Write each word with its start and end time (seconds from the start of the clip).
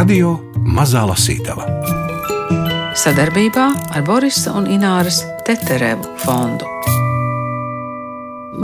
Radio 0.00 0.30
Mazā 0.64 1.02
Lasītava 1.04 1.66
sadarbībā 2.96 3.64
ar 3.92 4.04
Borisa 4.06 4.54
un 4.56 4.64
Ināras 4.72 5.18
Teterevu 5.44 6.14
fondu. 6.22 6.64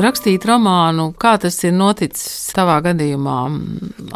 Rakstīt 0.01 0.47
romānu, 0.49 1.11
kā 1.21 1.35
tas 1.43 1.61
ir 1.69 1.77
noticis 1.77 2.55
tavā 2.57 2.79
gadījumā? 2.89 3.37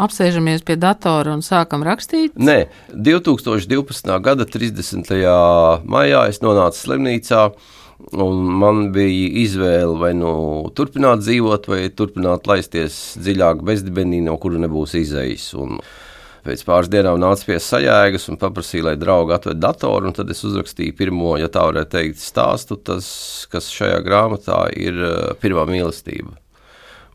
Apsēžamies 0.01 0.65
pie 0.65 0.79
datora 0.81 1.37
un 1.37 1.45
sākam 1.45 1.85
rakstīt? 1.85 2.41
Nē, 2.41 2.71
2012. 2.97 4.17
gada 4.25 4.49
30. 4.49 5.13
maijā 5.85 6.25
es 6.33 6.41
nonācu 6.41 6.87
slimnīcā. 6.87 7.47
Un 8.17 8.47
man 8.65 8.87
bija 8.97 9.29
izvēle 9.43 9.99
vai 10.01 10.15
nu 10.17 10.31
turpināt 10.73 11.21
dzīvot, 11.21 11.69
vai 11.69 11.83
turpināt 11.93 12.49
laisties 12.49 13.19
dziļāk 13.21 13.61
bezdibenī, 13.61 14.25
no 14.25 14.41
kura 14.41 14.63
nebūs 14.65 14.97
izējis. 15.05 15.51
Un 15.61 15.83
pēc 16.47 16.65
pāris 16.67 16.91
dienām 16.93 17.21
nāca 17.21 17.49
pie 17.49 17.59
sajēgas 17.63 18.29
un 18.33 18.39
paprasīja, 18.41 18.91
lai 18.91 18.97
draugi 19.01 19.37
atved 19.37 19.61
datoru. 19.63 20.13
Tad 20.17 20.31
es 20.33 20.45
uzrakstīju 20.49 20.97
pirmo, 20.99 21.35
ja 21.41 21.51
tā 21.53 21.67
varētu 21.69 21.97
teikt, 21.97 22.23
stāstu, 22.23 22.79
tas, 22.81 23.09
kas 23.53 23.73
šajā 23.75 24.01
grāmatā 24.07 24.67
ir 24.77 25.01
eh, 25.01 25.19
pirmā 25.43 25.67
mīlestība. 25.71 26.37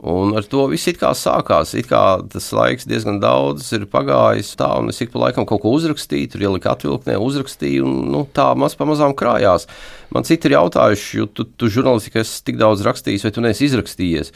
Un 0.05 0.35
ar 0.35 0.43
to 0.45 0.65
viss 0.69 0.91
kā 0.99 1.13
sākās. 1.15 1.71
It 1.79 1.87
kā 1.89 2.19
tas 2.29 2.51
laiks 2.53 2.85
diezgan 2.85 3.21
daudz 3.23 3.71
ir 3.73 3.87
pagājis. 3.89 4.51
Tā, 4.59 4.67
un 4.77 4.91
es 4.91 4.99
ik 5.01 5.13
pa 5.13 5.23
laikam 5.23 5.47
kaut 5.47 5.63
ko 5.63 5.71
uzrakstīju, 5.77 6.29
tur 6.33 6.43
ieliku 6.43 6.69
atvilknē, 6.69 7.15
uzrakstīju, 7.17 7.87
un 7.87 8.11
nu, 8.11 8.25
tā 8.27 8.51
maz 8.59 8.75
pamazām 8.77 9.15
krājās. 9.17 9.65
Man 10.13 10.27
citi 10.27 10.51
ir 10.51 10.57
jautājuši, 10.59 11.17
jo 11.21 11.29
tu, 11.31 11.47
tu 11.47 11.71
žurnālistikai 11.71 12.21
esi 12.25 12.43
tik 12.45 12.59
daudz 12.61 12.83
rakstījis, 12.85 13.25
vai 13.25 13.33
tu 13.33 13.45
neesi 13.45 13.65
izrakstījies. 13.69 14.33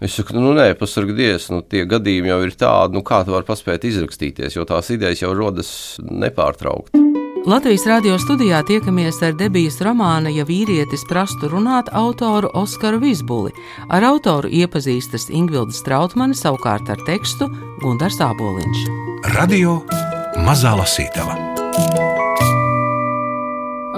Es 0.00 0.14
saku, 0.16 0.32
nu, 0.40 0.54
nē, 0.56 0.72
pasargdies, 0.80 1.50
nu, 1.52 1.60
tie 1.60 1.84
gadījumi 1.88 2.32
jau 2.32 2.40
ir 2.46 2.54
tādi, 2.56 2.96
nu, 2.96 3.04
kā 3.04 3.20
tu 3.26 3.34
vari 3.34 3.44
paspēt 3.44 3.84
izrakstīties, 3.84 4.56
jo 4.56 4.64
tās 4.68 4.88
idejas 4.94 5.20
jau 5.20 5.34
rodas 5.36 5.70
nepārtraukti. 6.00 7.04
Latvijas 7.48 7.86
radio 7.88 8.18
studijā 8.20 8.58
tiekamies 8.68 9.16
ar 9.24 9.32
debijas 9.36 9.78
romāna 9.84 10.28
Ja 10.32 10.44
vīrietis 10.44 11.06
prastu 11.08 11.48
runāt 11.48 11.88
autoru 11.96 12.50
Oskaru 12.52 13.00
Vizbuli. 13.00 13.52
Ar 13.88 14.04
autoru 14.12 14.48
iepazīstas 14.48 15.30
Ingvilda 15.32 15.72
Strautmane, 15.72 16.36
savukārt 16.36 16.92
ar 16.92 17.00
tekstu 17.08 17.48
Gundars 17.80 18.20
Āboliņš. 18.24 18.84
Radio 19.36 19.80
Mazā 20.44 20.76
Lasītava. 20.76 21.59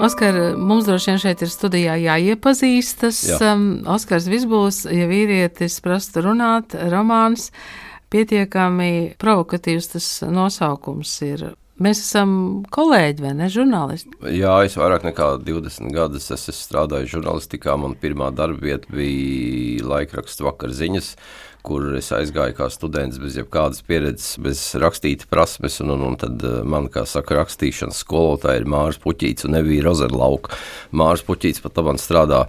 Oskar, 0.01 0.55
mums 0.57 0.87
droši 0.87 1.11
vien 1.11 1.19
šeit 1.21 1.41
ir 1.45 1.51
studijā 1.53 1.95
jāiepazīstas. 2.01 3.19
Jā. 3.29 3.39
Um, 3.53 3.65
Oskars 3.93 4.25
Vizbuls, 4.31 4.83
ja 4.89 5.05
vīrietis 5.09 5.77
prastu 5.85 6.23
runāt, 6.25 6.73
romāns, 6.89 7.51
pietiekami 8.13 9.13
provokatīvs 9.21 9.93
tas 9.93 10.07
nosaukums 10.25 11.13
ir 11.27 11.51
Mēs 11.81 12.03
esam 12.03 12.33
kolēģi, 12.71 13.23
vai 13.25 13.31
ne? 13.33 13.47
Žurnālisti. 13.49 14.11
Jā, 14.37 14.53
es 14.61 14.75
vairāk 14.77 15.07
nekā 15.07 15.29
20 15.41 15.89
gadus 15.95 16.29
esmu 16.31 16.53
strādājis 16.53 17.15
žurnālistikā. 17.15 17.73
Manā 17.81 17.97
pirmā 17.99 18.29
darba 18.35 18.61
vieta 18.61 18.93
bija 18.93 19.87
laikraksts 19.89 20.43
vakar 20.45 20.69
ziņas, 20.77 21.15
kur 21.63 21.93
es 21.97 22.11
aizgāju 22.13 22.55
kā 22.57 22.67
students 22.71 23.19
bez 23.21 23.37
jebkādas 23.39 23.83
pieredzes, 23.87 24.35
bez 24.43 24.61
rakstīta 24.79 25.29
prasmes. 25.31 25.79
Un, 25.83 25.93
un, 25.95 26.03
un 26.09 26.17
tad 26.19 26.43
eh, 26.43 26.59
man, 26.67 26.89
kā 26.91 27.05
saka, 27.09 27.37
rakstīšanas 27.39 28.01
skolotāja 28.03 28.61
ir 28.61 28.69
Mārcis 28.69 29.01
Puķīts 29.03 29.47
un 29.47 29.57
Evija 29.61 29.87
Rozenlauka. 29.87 30.59
Mārcis 30.91 31.27
Puķīts 31.29 31.63
pat 31.63 31.79
labāk 31.79 32.01
strādā 32.03 32.43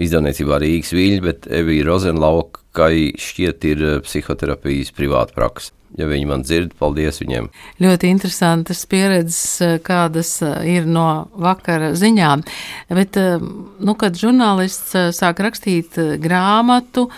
izdevniecībā 0.00 0.60
Rīgas 0.62 0.92
viļņi, 0.96 1.24
bet 1.24 1.48
Evija 1.60 1.88
Rozenlauka 1.88 2.64
šķiet 2.78 3.64
ir 3.72 3.84
eh, 3.86 3.98
psihoterapijas 4.04 4.92
privāta 4.96 5.36
praksa. 5.36 5.72
Ja 5.96 6.04
viņi 6.04 6.26
man 6.28 6.42
dzird, 6.44 6.74
paldies 6.76 7.16
viņiem. 7.22 7.46
Ļoti 7.80 8.10
interesantas 8.12 8.84
pieredzes, 8.90 9.40
eh, 9.64 9.78
kādas 9.80 10.34
ir 10.68 10.84
no 10.84 11.08
vakara 11.40 11.94
ziņām. 11.96 12.44
Bet, 12.92 13.16
nu, 13.16 13.96
kad 13.96 14.20
žurnālists 14.20 14.92
sāk 15.16 15.40
rakstīt 15.48 15.96
grāmatu, 16.20 17.08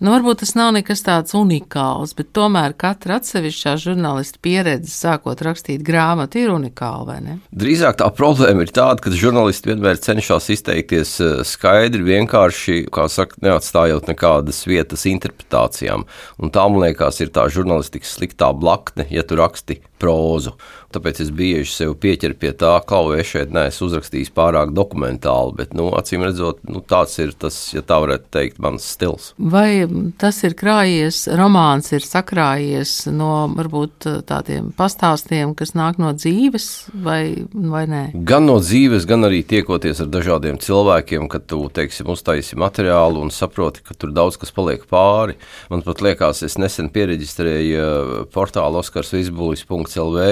Nu, 0.00 0.14
varbūt 0.14 0.38
tas 0.40 0.54
nav 0.56 0.70
nekas 0.72 1.02
tāds 1.04 1.34
unikāls, 1.36 2.14
bet 2.16 2.30
tomēr 2.32 2.72
katra 2.72 3.18
atsevišķā 3.20 3.74
žurnālista 3.82 4.40
pieredze, 4.40 4.88
sākot 4.94 5.42
rakstīt 5.44 5.82
grāmatu, 5.84 6.40
ir 6.40 6.54
unikāla, 6.54 7.02
vai 7.04 7.16
ne? 7.20 7.34
Drīzāk 7.52 7.98
tā 8.00 8.08
problēma 8.16 8.64
ir 8.64 8.72
tāda, 8.72 8.96
ka 9.04 9.12
žurnālisti 9.12 9.74
vienmēr 9.74 10.00
cenšas 10.00 10.48
izteikties 10.56 11.12
eh, 11.20 11.34
skaidri, 11.44 12.00
vienkārši, 12.06 12.86
kā 12.88 13.10
saka, 13.12 13.36
neatstājot 13.44 14.08
nekādas 14.08 14.62
vietas 14.64 15.04
interpretācijām. 15.10 16.08
Un 16.40 16.54
tā, 16.54 16.64
man 16.64 16.86
liekas, 16.86 17.20
ir 17.20 17.34
tā 17.36 17.50
žurnālistikas 17.52 18.16
sliktā 18.16 18.54
blakne, 18.56 19.04
ja 19.12 19.20
tu 19.20 19.36
raksti 19.36 19.82
prózu. 20.00 20.56
Tāpēc 20.90 21.20
es 21.22 21.28
bieži 21.30 21.70
sev 21.70 21.92
pieķeru 22.02 22.34
pie 22.40 22.50
tā, 22.58 22.72
ka 22.82 22.98
es 23.14 23.28
šeit 23.30 23.52
neesmu 23.54 23.86
uzrakstījis 23.86 24.32
pārāk 24.34 24.72
dokumentāli, 24.74 25.54
bet, 25.60 25.74
nu, 25.78 25.88
acīm 25.94 26.24
redzot, 26.26 26.58
nu, 26.66 26.82
tāds 26.82 27.14
ir 27.22 27.30
tas, 27.38 27.58
ja 27.70 27.82
tā 27.86 28.00
varētu 28.02 28.26
teikt, 28.34 28.58
mans 28.62 28.88
stils. 28.96 29.30
Vai 29.38 29.86
tas 30.18 30.40
ir 30.46 30.56
krājies, 30.58 31.22
romāns 31.38 31.92
ir 31.94 32.02
sakrājies 32.02 32.94
no 33.14 33.46
varbūt 33.54 34.08
tādiem 34.26 34.72
pastāstiem, 34.74 35.54
kas 35.58 35.76
nāk 35.78 36.00
no 36.02 36.10
dzīves, 36.16 36.66
vai, 37.06 37.22
vai 37.54 37.84
nē? 37.90 38.02
Gan 38.26 38.50
no 38.50 38.58
dzīves, 38.62 39.06
gan 39.10 39.28
arī 39.28 39.44
tiekoties 39.46 40.02
ar 40.02 40.10
dažādiem 40.10 40.58
cilvēkiem, 40.58 41.30
kad 41.30 41.46
tu, 41.50 41.62
teiksim, 41.70 42.10
uztaisi 42.10 42.58
materiālu 42.58 43.22
un 43.22 43.30
saproti, 43.34 43.84
ka 43.86 43.94
tur 43.94 44.10
daudz 44.16 44.40
kas 44.40 44.50
paliek 44.56 44.82
pāri. 44.90 45.38
Man 45.70 45.86
pat 45.86 46.02
liekas, 46.02 46.42
es 46.46 46.58
nesen 46.58 46.90
pieregistrēju 46.90 47.86
eh, 47.86 48.12
portālu 48.34 48.82
oskarsvisbulis.lv, 48.82 50.28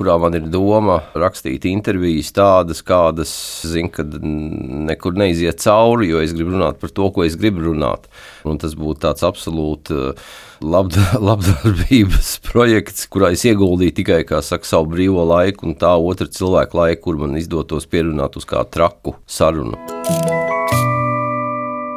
kurā 0.00 0.16
man 0.20 0.32
ir 0.38 0.46
doma 0.48 1.02
rakstīt 1.12 1.66
intervijas 1.68 2.32
tādas, 2.32 2.80
kādas, 2.86 3.30
zinu, 3.68 3.90
kad 3.92 4.14
nekur 4.24 5.18
neiziet 5.20 5.60
cauri, 5.60 6.08
jo 6.08 6.22
es 6.24 6.32
gribu 6.32 6.54
runāt 6.56 6.80
par 6.80 6.94
to, 6.96 7.10
ko 7.12 7.26
es 7.26 7.36
gribu 7.40 7.66
runāt. 7.68 8.08
Un 8.48 8.56
tas 8.62 8.72
būtu 8.78 9.04
tāds 9.04 9.26
absolūti 9.28 9.92
uh, 9.92 10.30
labdarbības 11.28 12.32
projekts, 12.48 13.10
kurā 13.12 13.34
es 13.36 13.44
ieguldīju 13.44 13.98
tikai 14.00 14.22
saka, 14.40 14.64
savu 14.64 14.94
brīvo 14.94 15.26
laiku 15.28 15.68
un 15.68 15.76
tā 15.76 15.92
otra 16.00 16.30
cilvēka 16.32 16.80
laiku, 16.80 17.02
kur 17.10 17.20
man 17.26 17.36
izdotos 17.36 17.88
pierunāt 17.90 18.40
uz 18.40 18.48
kādu 18.48 18.72
traku 18.72 19.16
sarunu. 19.28 19.76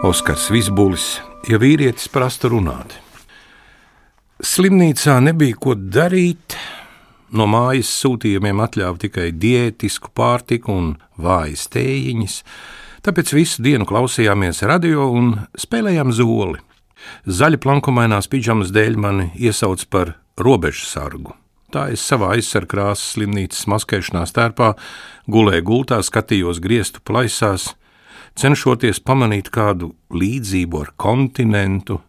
Oskars 0.03 0.50
Visbulis, 0.52 1.08
ja 1.47 1.56
vīrietis 1.63 2.12
prasta 2.12 2.52
runāt. 2.52 2.97
Slimnīcā 4.44 5.22
nebija 5.24 5.56
ko 5.56 5.78
darīt, 5.80 6.58
No 7.33 7.47
mājas 7.49 7.89
sūtījumiem 7.97 8.59
atļāva 8.61 8.99
tikai 9.01 9.31
diētisku 9.33 10.11
pārtiku 10.13 10.69
un 10.69 10.89
vājas 11.17 11.66
tējiņas, 11.73 12.35
tāpēc 13.05 13.33
visu 13.33 13.66
dienu 13.66 13.88
klausījāmies 13.89 14.61
radio 14.69 15.07
un 15.09 15.31
spēlējām 15.57 16.13
zoli. 16.13 16.61
Zaļa 17.25 17.57
plankumainās 17.66 18.29
pidžamas 18.29 18.69
dēļ 18.75 18.99
mani 19.01 19.31
iesauc 19.33 19.81
par 19.89 20.13
robežu 20.38 20.85
sargu. 20.85 21.33
Tā 21.73 21.88
es 21.95 22.05
savā 22.05 22.35
aizsarkrāsas 22.35 23.16
slimnīcas 23.16 23.65
maskēšanās 23.65 24.38
tērpā 24.38 24.75
gulēju 25.25 25.65
gultā, 25.65 26.03
skatījos 26.05 26.61
griestu 26.61 27.01
plaisās, 27.01 27.71
cenšoties 28.38 29.01
pamanīt 29.01 29.50
kādu 29.50 29.95
līdzību 30.13 30.85
ar 30.85 30.94
kontinentu, 31.01 32.03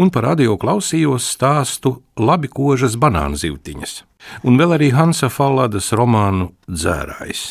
un 0.00 0.08
par 0.08 0.32
radio 0.32 0.56
klausījos 0.56 1.34
stāstu 1.36 1.98
labi 2.16 2.48
kožas 2.48 2.96
banānzivtiņas 2.96 4.06
un 4.44 4.60
vēl 4.60 4.76
arī 4.76 4.90
Hansa 4.94 5.30
Falladas 5.32 5.92
romānu 5.96 6.50
Dzērājs, 6.68 7.44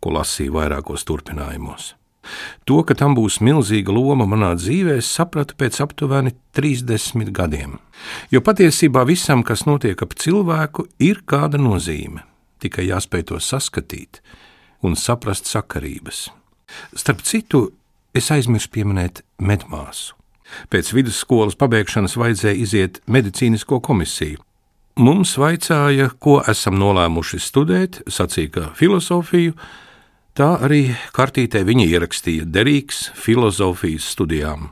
ko 0.00 0.14
lasīju 0.18 0.56
vairākos 0.58 1.06
turpinājumos. 1.08 1.94
To, 2.64 2.80
ka 2.88 2.96
tam 2.96 3.14
būs 3.16 3.40
milzīga 3.44 3.92
loma 3.92 4.26
manā 4.28 4.54
dzīvē, 4.56 4.98
es 5.02 5.10
sapratu 5.12 5.56
pēc 5.60 5.80
aptuveni 5.84 6.32
30 6.56 7.32
gadiem. 7.36 7.76
Jo 8.32 8.40
patiesībā 8.44 9.04
visam, 9.08 9.44
kas 9.44 9.66
notiek 9.68 10.00
ap 10.00 10.16
cilvēku, 10.16 10.86
ir 11.04 11.20
kāda 11.28 11.60
nozīme, 11.60 12.24
tikai 12.64 12.88
jāspēj 12.88 13.28
to 13.30 13.40
saskatīt 13.40 14.22
un 14.84 14.96
saprast 14.96 15.48
sakarības. 15.50 16.28
Starp 16.96 17.22
citu, 17.24 17.66
es 18.16 18.30
aizmirsu 18.32 18.72
pieminēt 18.72 19.22
medmāsu. 19.38 20.14
Pēc 20.70 20.92
vidusskolas 20.94 21.56
pabeigšanas 21.58 22.16
vajadzēja 22.20 22.60
iziet 22.60 23.00
medicīnisko 23.10 23.80
komisiju, 23.84 24.40
Mums 24.94 25.32
vaicāja, 25.42 26.04
ko 26.22 26.36
esam 26.46 26.76
nolēmuši 26.78 27.40
studēt, 27.42 27.96
sacīja, 28.06 28.50
ka 28.54 28.66
filozofiju, 28.78 29.56
tā 30.38 30.52
arī 30.62 30.92
kartītē 31.16 31.64
viņa 31.66 31.86
ierakstīja 31.88 32.44
derīgs 32.46 33.08
filozofijas 33.18 34.06
studijām. 34.14 34.68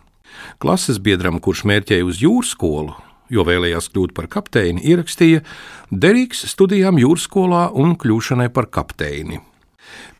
Klases 0.62 1.00
biedram, 1.02 1.40
kurš 1.42 1.64
mērķēja 1.66 2.06
uz 2.06 2.22
jūras 2.22 2.52
skolu, 2.54 2.94
jo 3.34 3.42
vēlējās 3.48 3.90
kļūt 3.90 4.14
par 4.14 4.30
kapteini, 4.30 4.84
ierakstīja 4.92 5.42
derīgs 5.90 6.46
studijām 6.54 7.02
jūras 7.02 7.26
skolā 7.26 7.64
un 7.74 7.96
kļūšanai 7.98 8.52
par 8.54 8.70
kapteini. 8.70 9.42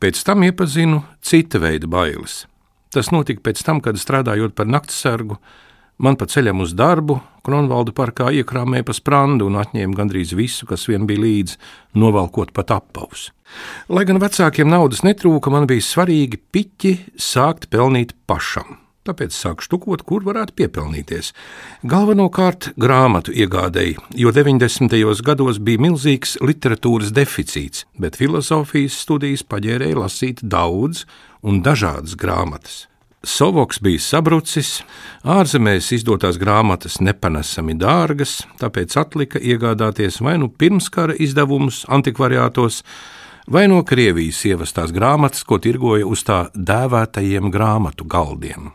Pēc 0.03 0.25
tam 0.27 0.43
iepazinu 0.43 1.05
cita 1.23 1.63
veida 1.63 1.87
bailes. 1.87 2.49
Tas 2.91 3.15
notika 3.15 3.47
pēc 3.47 3.63
tam, 3.63 3.79
kad 3.79 4.03
strādājot 4.03 4.59
par 4.59 4.67
naktsargu, 4.67 5.39
Man 6.03 6.19
pa 6.19 6.27
ceļam 6.27 6.65
uz 6.65 6.75
darbu 6.75 7.21
Kronvalda 7.47 7.95
parkā 7.95 8.29
iekrāmēja 8.39 8.87
pa 8.87 8.95
sprandu 8.95 9.49
un 9.51 9.59
atņēma 9.63 9.99
gandrīz 9.99 10.35
visu, 10.39 10.67
kas 10.67 10.87
vien 10.91 11.09
bija 11.09 11.23
līdzi, 11.23 11.59
novalkot 11.99 12.53
pat 12.55 12.71
apavus. 12.75 13.31
Lai 13.93 14.07
gan 14.09 14.23
vecākiem 14.23 14.71
naudas 14.71 15.03
netrūka, 15.07 15.51
man 15.51 15.67
bija 15.71 15.83
svarīgi 15.85 16.39
piķi 16.55 16.95
sākt 17.19 17.69
pelnīt 17.73 18.15
pašam 18.31 18.79
tāpēc 19.07 19.35
sāku 19.35 19.65
štukot, 19.67 20.05
kur 20.07 20.23
varētu 20.27 20.55
piepelnīties. 20.61 21.33
Galvenokārt 21.91 22.71
grāmatu 22.81 23.35
iegādēji, 23.35 23.97
jo 24.23 24.31
90. 24.35 24.95
gados 25.27 25.59
bija 25.59 25.83
milzīgs 25.83 26.37
literatūras 26.39 27.11
deficīts, 27.15 27.87
bet 27.99 28.19
filozofijas 28.21 29.01
studijas 29.03 29.43
paģērēja 29.43 29.99
lasīt 29.99 30.47
daudz 30.47 31.03
un 31.43 31.63
dažādas 31.67 32.15
grāmatas. 32.19 32.85
Sovoks 33.23 33.79
bija 33.79 34.01
sabrucis, 34.03 34.81
ārzemēs 35.23 35.93
izdotās 35.95 36.41
grāmatas 36.43 36.97
nepanesami 36.99 37.77
dārgas, 37.79 38.41
tāpēc 38.59 38.97
atlika 38.99 39.39
iegādāties 39.39 40.19
vai 40.27 40.35
nu 40.43 40.49
pirmskara 40.51 41.15
izdevumus 41.15 41.85
antikvariātos, 41.87 42.81
vai 43.47 43.69
no 43.71 43.79
Krievijas 43.87 44.43
ievestās 44.51 44.91
grāmatas, 44.91 45.47
ko 45.47 45.61
tirgoja 45.63 46.11
uz 46.11 46.27
tā 46.27 46.49
dēvētajiem 46.59 47.47
grāmatu 47.55 48.11
galdiem. 48.11 48.73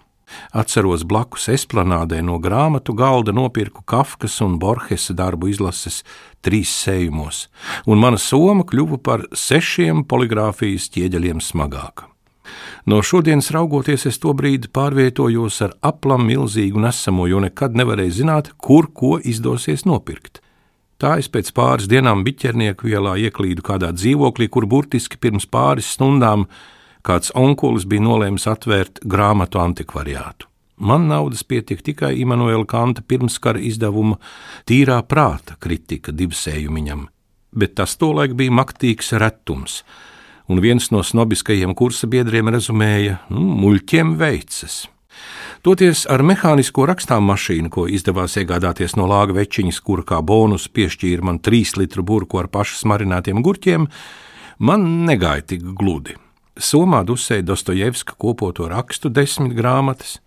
Atceros 0.55 1.03
blakus 1.03 1.49
esplanādē 1.51 2.23
no 2.23 2.39
grāmatu 2.39 2.95
galda 2.95 3.35
nopirku 3.35 3.83
Kafkas 3.83 4.39
un 4.43 4.55
Borgesa 4.63 5.15
darbu 5.15 5.51
izlases 5.51 6.05
trīs 6.39 6.71
sējumos, 6.85 7.49
un 7.83 7.99
mana 7.99 8.19
soma 8.19 8.63
kļuva 8.63 9.03
par 9.03 9.27
sešiem 9.35 10.07
poligrāfijas 10.07 10.87
ķieģeļiem 10.95 11.43
smagāka. 11.43 12.13
No 12.87 13.01
šodienas 13.03 13.49
raugoties, 13.51 14.05
es 14.07 14.15
to 14.23 14.31
brīdi 14.31 14.69
pārvietojos 14.71 15.57
ar 15.65 15.73
aplam 15.83 16.23
milzīgu 16.23 16.79
nesamo, 16.79 17.25
jo 17.27 17.41
nekad 17.43 17.75
nevarēju 17.75 18.13
zināt, 18.21 18.53
kur 18.55 18.87
ko 18.95 19.17
izdosies 19.19 19.83
nopirkt. 19.83 20.39
Tā 20.95 21.17
es 21.19 21.27
pēc 21.27 21.51
pāris 21.51 21.89
dienām 21.91 22.23
biķernieku 22.23 22.87
vielā 22.87 23.17
ieklīdu 23.27 23.65
kādā 23.67 23.91
dzīvoklī, 23.91 24.47
kur 24.47 24.69
burtiski 24.71 25.19
pirms 25.19 25.49
pāris 25.51 25.91
stundām 25.97 26.47
kāds 27.03 27.35
onkulis 27.35 27.83
bija 27.83 28.07
nolēmis 28.07 28.47
atvērt 28.47 29.03
grāmatu 29.03 29.59
antikvariātu. 29.59 30.47
Man 30.79 31.09
naudas 31.11 31.43
pietika 31.43 31.83
tikai 31.83 32.15
Imants 32.21 32.69
Kanta 32.71 33.03
pirmskara 33.03 33.59
izdevuma 33.59 34.15
tīrā 34.63 35.01
prāta 35.03 35.59
kritika 35.59 36.15
divsējumiņam, 36.15 37.07
bet 37.51 37.75
tas 37.75 37.99
tolaik 37.99 38.37
bija 38.39 38.55
maktīgs 38.63 39.11
retums, 39.19 39.81
un 40.47 40.61
viens 40.63 40.91
no 40.91 41.03
snobiskajiem 41.03 41.75
kursa 41.75 42.07
biedriem 42.07 42.49
rezumēja: 42.53 43.21
nu, 43.29 43.43
muļķiem 43.63 44.15
veicas. 44.19 44.85
Toties 45.65 46.05
ar 46.13 46.21
mehānisko 46.23 46.85
rakstām 46.87 47.25
mašīnu, 47.27 47.71
ko 47.73 47.87
izdevās 47.89 48.37
iegādāties 48.39 48.95
no 48.99 49.07
lāga 49.09 49.35
večiņas, 49.39 49.81
kura 49.83 50.05
kā 50.07 50.21
bonus 50.21 50.67
piešķīra 50.69 51.25
man 51.25 51.41
trīs 51.43 51.73
litru 51.79 52.05
burku 52.05 52.39
ar 52.39 52.47
pašas 52.53 52.85
marinātiem 52.87 53.41
gurķiem, 53.43 53.89
man 54.59 54.85
negāja 55.09 55.43
tik 55.53 55.65
gludi. 55.77 56.15
Somā 56.57 57.03
dusēja 57.05 57.45
Dostojevska 57.45 58.15
kopoto 58.17 58.69
rakstu 58.69 59.11
desmit 59.13 59.53
grāmatas. 59.57 60.17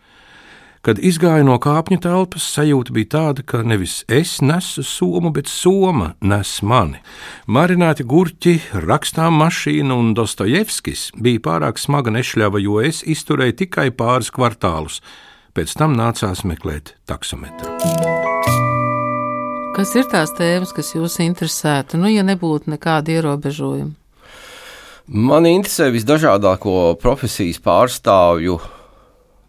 Kad 0.80 0.96
izgāju 1.04 1.44
no 1.44 1.58
kāpņu 1.60 1.98
telpas, 2.00 2.46
sajūta 2.54 2.94
bija 2.96 3.08
tāda, 3.12 3.42
ka 3.44 3.58
nevis 3.60 3.98
es 4.08 4.38
nesu 4.40 4.80
somu, 4.80 5.28
bet 5.28 5.50
soma 5.52 6.14
nes 6.24 6.52
mani. 6.64 7.02
Marināti 7.44 8.06
gurķi, 8.08 8.54
rakstām 8.88 9.36
mašīna 9.42 9.92
un 9.92 10.14
Dostojevskis 10.16 11.10
bija 11.20 11.42
pārāk 11.44 11.76
smaga 11.76 12.14
nešļava, 12.16 12.64
jo 12.64 12.78
es 12.80 13.02
izturēju 13.04 13.58
tikai 13.60 13.90
pāris 13.92 14.32
kvartālus. 14.32 15.02
Pēc 15.52 15.76
tam 15.76 15.98
nācās 16.00 16.46
meklēt 16.48 16.94
taksometru. 17.04 17.76
Kas 19.76 19.92
ir 20.00 20.08
tās 20.08 20.32
tēmas, 20.32 20.72
kas 20.72 20.94
jūs 20.96 21.20
interesētu, 21.20 22.00
nu, 22.00 22.08
ja 22.08 22.24
nebūtu 22.24 22.72
nekāda 22.72 23.18
ierobežojuma? 23.18 23.92
Man 25.12 25.44
interesē 25.44 25.92
visdažādāko 25.92 26.94
profesijas 27.02 27.60
pārstāvju 27.60 28.62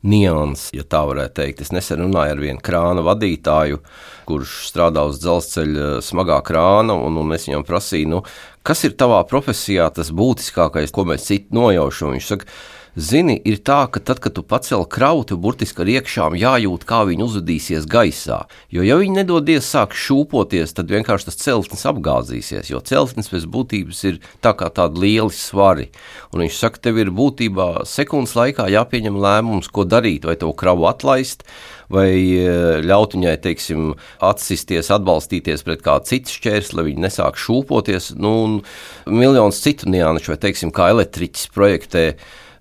nianses, 0.08 0.72
ja 0.76 0.86
tā 0.88 1.04
varētu 1.08 1.38
teikt. 1.42 1.62
Es 1.62 1.72
nesen 1.76 2.02
runāju 2.06 2.36
ar 2.36 2.42
vienu 2.42 2.64
krāna 2.64 3.04
vadītāju, 3.06 3.82
kurš 4.30 4.56
strādā 4.72 5.06
uz 5.10 5.22
dzelzceļa 5.22 5.90
smagā 6.06 6.40
krāna, 6.48 6.96
un, 6.98 7.20
un 7.22 7.36
es 7.36 7.48
viņam 7.50 7.66
prasīju, 7.68 8.12
nu, 8.16 8.22
kas 8.68 8.86
ir 8.88 8.98
tavā 8.98 9.22
profesijā 9.30 9.90
tas 9.94 10.14
būtiskākais, 10.16 10.94
ko 10.96 11.06
mēs 11.10 11.28
citu 11.30 11.58
nojaušam. 11.58 12.16
Viņš 12.16 12.32
saka, 12.34 12.50
Zini, 12.92 13.38
ir 13.48 13.62
tā, 13.64 13.86
ka 13.88 14.02
tad, 14.04 14.20
kad 14.20 14.34
tu 14.36 14.42
pacēli 14.44 14.84
krautu, 14.92 15.38
burtiski 15.40 15.80
ar 15.80 15.90
iekšām 15.94 16.34
jājūt, 16.36 16.84
kā 16.84 17.06
viņi 17.08 17.24
uzvedīsies 17.24 17.86
gaisā. 17.88 18.42
Jo, 18.68 18.84
ja 18.84 18.98
viņi 19.00 19.22
nedodies 19.22 19.64
sāk 19.64 19.96
šūpoties, 19.96 20.76
tad 20.76 20.92
vienkārši 20.92 21.30
tas 21.30 21.40
celtnis 21.40 21.88
apgāzīsies, 21.88 22.68
jo 22.68 22.82
celtnis 22.84 23.32
pēc 23.32 23.46
būtības 23.48 24.02
ir 24.10 24.18
tā 24.44 24.52
kā 24.60 24.68
tādi 24.76 25.06
lieli 25.06 25.32
svari. 25.32 25.88
Un 26.36 26.44
viņš 26.44 26.60
saka, 26.66 26.84
tev 26.84 27.00
ir 27.00 27.14
būtībā 27.16 27.86
sekundes 27.88 28.36
laikā 28.36 28.68
jāpieņem 28.76 29.22
lēmums, 29.24 29.72
ko 29.72 29.88
darīt, 29.88 30.28
vai 30.28 30.36
to 30.36 30.52
kravu 30.52 30.90
atlaist, 30.92 31.48
vai 31.88 32.12
e, 32.12 32.52
ļaut 32.84 33.16
viņai, 33.16 33.38
teiksim, 33.48 33.88
atsisties, 34.20 34.92
atbalstīties 34.92 35.64
pret 35.64 35.88
kādu 35.88 36.12
citu 36.12 36.36
šķērsli, 36.36 36.82
lai 36.82 36.90
viņi 36.92 37.08
nesāk 37.08 37.40
šūpoties, 37.40 38.14
nu, 38.20 38.38
un 38.44 38.62
miljonus 39.08 39.64
citu 39.64 39.88
nianšu, 39.92 40.36
vai, 40.36 40.42
teiksim, 40.44 40.76
kā 40.76 40.92
elektriķis 40.92 41.52
projektē 41.56 42.08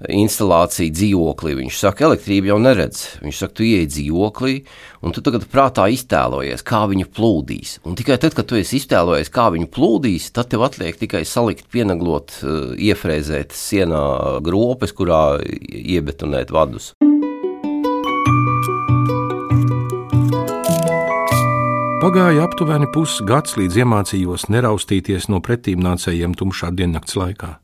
instalāciju 0.08 0.92
dzīvoklī. 0.94 1.54
Viņš 1.58 1.80
saka, 1.82 2.06
elektrība 2.08 2.52
jau 2.52 2.58
neredz. 2.62 3.02
Viņš 3.20 3.42
saka, 3.42 3.56
tu 3.58 3.66
ieej 3.66 3.88
dzīvoklī, 3.90 4.54
un 5.04 5.12
tu 5.16 5.24
tagad 5.24 5.44
prātā 5.52 5.86
iztēlojies, 5.92 6.64
kā 6.64 6.86
viņa 6.90 7.08
plūdīs. 7.12 7.76
Un 7.84 7.98
tikai 7.98 8.16
tad, 8.22 8.36
kad 8.38 8.48
tu 8.48 8.56
esi 8.60 8.80
iztēlojies, 8.80 9.32
kā 9.32 9.50
viņa 9.52 9.68
plūdīs, 9.74 10.30
tad 10.36 10.50
tev 10.52 10.64
atliek 10.64 10.96
tikai 11.00 11.24
salikt, 11.28 11.68
pieneglot, 11.72 12.40
eh, 12.40 12.74
iefrēzēt 12.90 13.52
sienā 13.52 14.40
gropes, 14.40 14.92
kurā 14.96 15.40
iebetonēt 15.44 16.50
vadus. 16.50 16.94
Pagāja 22.00 22.46
aptuveni 22.48 22.86
pusgads, 22.94 23.58
līdz 23.60 23.82
iemācījos 23.82 24.48
neraustīties 24.48 25.28
no 25.28 25.42
pretīmnācējiem 25.44 26.32
tumšā 26.32 26.72
diennakts 26.72 27.12
laikā. 27.14 27.58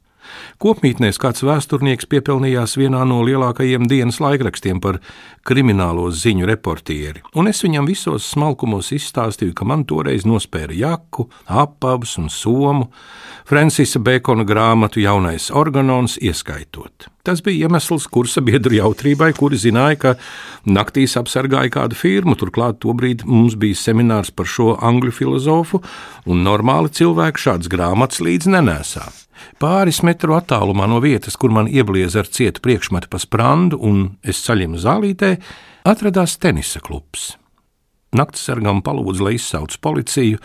Kopmītnēs 0.62 1.20
kāds 1.20 1.44
vēsturnieks 1.46 2.08
piepelnījās 2.10 2.76
vienā 2.80 3.02
no 3.08 3.22
lielākajiem 3.26 3.88
dienas 3.90 4.20
laikrakstiem 4.22 4.80
par 4.84 5.00
kriminālo 5.46 6.08
ziņu 6.10 6.48
reportieri, 6.48 7.22
un 7.38 7.50
es 7.50 7.62
viņam 7.62 7.86
visos 7.86 8.26
smalkumos 8.32 8.90
izstāstīju, 8.96 9.54
ka 9.54 9.68
man 9.68 9.84
toreiz 9.86 10.26
nospēra 10.26 10.74
jaku, 10.74 11.28
apavus 11.46 12.16
un 12.18 12.30
somu, 12.32 12.90
Francisa 13.46 14.00
Bekona 14.02 14.42
grāmatu 14.42 14.98
jaunais 14.98 15.52
organons 15.54 16.16
ieskaitot. 16.18 17.06
Tas 17.26 17.42
bija 17.42 17.66
iemesls 17.66 18.08
kursa 18.10 18.42
biedru 18.42 18.74
jautrībai, 18.74 19.32
kuri 19.38 19.58
zināja, 19.58 19.98
ka 20.02 20.12
naktīs 20.66 21.14
apsargāja 21.18 21.70
kādu 21.74 21.98
firmu. 21.98 22.34
Turklāt 22.38 22.78
tobrīd 22.82 23.24
mums 23.26 23.54
bija 23.58 23.78
seminārs 23.78 24.30
par 24.34 24.50
šo 24.50 24.76
angļu 24.78 25.14
filozofu, 25.14 25.82
un 26.26 26.42
normāli 26.46 26.90
cilvēki 26.94 27.46
šādas 27.46 27.70
grāmatas 27.70 28.22
līdzi 28.22 28.54
nenēsā. 28.54 29.06
Pāris 29.62 30.02
metru 30.06 30.36
attālumā 30.36 30.88
no 30.90 31.00
vietas, 31.04 31.36
kur 31.36 31.52
man 31.54 31.68
ieblieza 31.68 32.22
ar 32.22 32.30
cietu 32.30 32.62
priekšmetu 32.64 33.10
pa 33.12 33.20
sprandu 33.22 33.80
un 33.80 34.16
es 34.24 34.40
saļimu 34.44 34.80
zālītē, 34.82 35.36
atradās 35.86 36.38
tenisa 36.42 36.82
klubs. 36.84 37.34
Naktsargam 38.16 38.82
palūdza, 38.86 39.24
lai 39.26 39.36
izsauc 39.36 39.76
policiju 39.82 40.40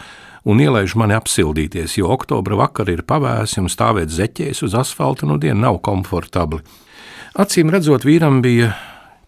un 0.49 0.61
ielaiž 0.61 0.95
mani 0.97 1.15
apsildīties, 1.15 1.99
jo 1.99 2.09
oktobra 2.11 2.57
vakar 2.59 2.89
ir 2.91 3.05
pavēsi 3.07 3.61
un 3.61 3.69
stāvēt 3.71 4.11
zeķēs 4.11 4.63
uz 4.67 4.77
asfalta 4.77 5.29
no 5.29 5.37
dienas 5.41 5.61
nav 5.67 5.81
komfortabli. 5.85 6.63
Acīm 7.39 7.71
redzot, 7.71 8.03
vīram 8.03 8.41
bija 8.43 8.73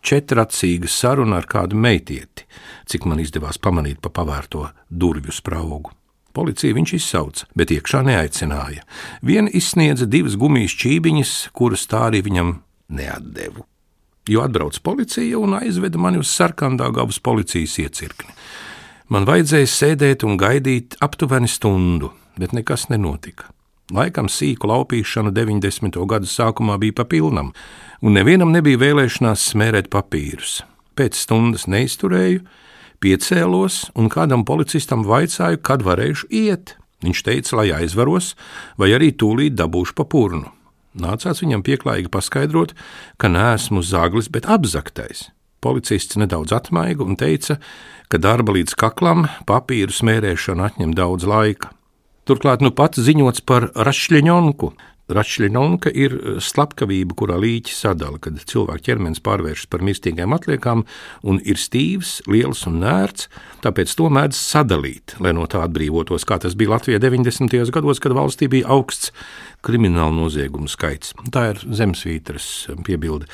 četracīga 0.03 0.89
saruna 0.91 1.39
ar 1.39 1.47
kādu 1.47 1.79
meitieti, 1.79 2.47
cik 2.89 3.07
man 3.07 3.21
izdevās 3.23 3.61
pamanīt 3.61 4.01
pa 4.03 4.11
pavērto 4.11 4.67
durvju 4.89 5.31
spraugu. 5.31 5.93
Policiju 6.33 6.73
viņš 6.79 6.93
izsauca, 6.97 7.45
bet 7.53 7.71
iekšā 7.73 8.01
neaicināja. 8.07 8.81
Viena 9.21 9.51
izsniedza 9.53 10.07
divas 10.09 10.33
gumijas 10.39 10.73
čībiņas, 10.81 11.33
kuras 11.53 11.85
tā 11.89 12.07
arī 12.09 12.23
viņam 12.25 12.55
neatdevu. 12.89 13.67
Jo 14.29 14.45
atbrauc 14.47 14.79
policija 14.81 15.37
un 15.37 15.57
aizveda 15.59 15.99
mani 15.99 16.21
uz 16.23 16.31
sarkandāgavas 16.31 17.19
policijas 17.21 17.75
iecirkni. 17.83 18.33
Man 19.13 19.27
vajadzēja 19.29 19.69
sēdēt 19.69 20.23
un 20.25 20.39
gaidīt 20.39 20.95
aptuveni 21.03 21.49
stundu, 21.51 22.13
bet 22.39 22.55
nekas 22.55 22.87
nenotika. 22.89 23.51
Laikam 23.93 24.29
sīku 24.31 24.69
laupīšana 24.71 25.33
90. 25.35 25.99
gadu 26.09 26.29
sākumā 26.29 26.79
bija 26.81 26.95
pa 27.01 27.05
pilnam, 27.05 27.51
un 28.01 28.15
nevienam 28.17 28.53
nebija 28.55 28.79
vēlēšanās 28.79 29.43
smērēt 29.51 29.91
papīrus. 29.93 30.61
Pēc 30.97 31.19
stundas 31.19 31.67
neizturēju, 31.67 32.41
Piecēlos 33.03 33.89
un 33.99 34.07
kādam 34.07 34.45
policistam 34.47 35.01
vaicāju, 35.03 35.59
kad 35.59 35.83
varēšu 35.83 36.29
iet. 36.31 36.77
Viņš 37.03 37.23
teica, 37.27 37.57
lai 37.59 37.67
aizvaros, 37.75 38.31
vai 38.79 38.93
arī 38.95 39.11
tūlīt 39.11 39.57
dabūšu 39.59 39.97
pa 39.97 40.05
purnu. 40.07 40.47
Nācās 40.95 41.41
viņam 41.43 41.65
pieklājīgi 41.67 42.11
paskaidrot, 42.13 42.71
ka 43.19 43.27
neesmu 43.27 43.83
zaglis, 43.83 44.29
bet 44.31 44.47
apzaktais. 44.47 45.27
Policists 45.59 46.15
nedaudz 46.19 46.53
atmaiga 46.55 47.03
un 47.03 47.17
teica, 47.19 47.57
ka 48.07 48.19
darba 48.21 48.55
līdz 48.55 48.75
kaklam 48.79 49.27
papīru 49.49 49.91
smērēšana 49.91 50.71
atņem 50.71 50.95
daudz 50.95 51.27
laika. 51.27 51.73
Turklāt 52.23 52.63
nu 52.63 52.71
pats 52.71 53.03
ziņots 53.03 53.43
par 53.43 53.67
Rašļiņonku, 53.75 54.69
Račļinonka 55.11 55.91
ir 55.91 56.15
eh, 56.15 56.37
slepkavība, 56.43 57.15
kurā 57.19 57.37
līķi 57.41 57.75
sadala, 57.75 58.21
kad 58.23 58.39
cilvēka 58.39 58.85
ķermenis 58.87 59.23
pārvēršas 59.25 59.69
par 59.71 59.83
mistīgām 59.83 60.35
atliekām 60.35 60.85
un 61.27 61.41
ir 61.43 61.59
stīvs, 61.59 62.21
liels 62.31 62.63
un 62.69 62.79
nērts, 62.83 63.27
tāpēc 63.65 63.95
to 63.99 64.07
mēdz 64.13 64.39
sadalīt, 64.39 65.17
lai 65.23 65.35
no 65.35 65.47
tā 65.51 65.65
atbrīvotos, 65.67 66.27
kā 66.27 66.39
tas 66.43 66.55
bija 66.59 66.75
Latvijā 66.77 67.01
90. 67.03 67.59
gados, 67.75 67.99
kad 68.03 68.15
valstī 68.15 68.47
bija 68.51 68.71
augsts 68.71 69.11
kriminālu 69.63 70.15
noziegumu 70.23 70.69
skaits. 70.71 71.13
Tā 71.33 71.45
ir 71.53 71.61
zemesvītras 71.63 72.47
piebilde. 72.85 73.29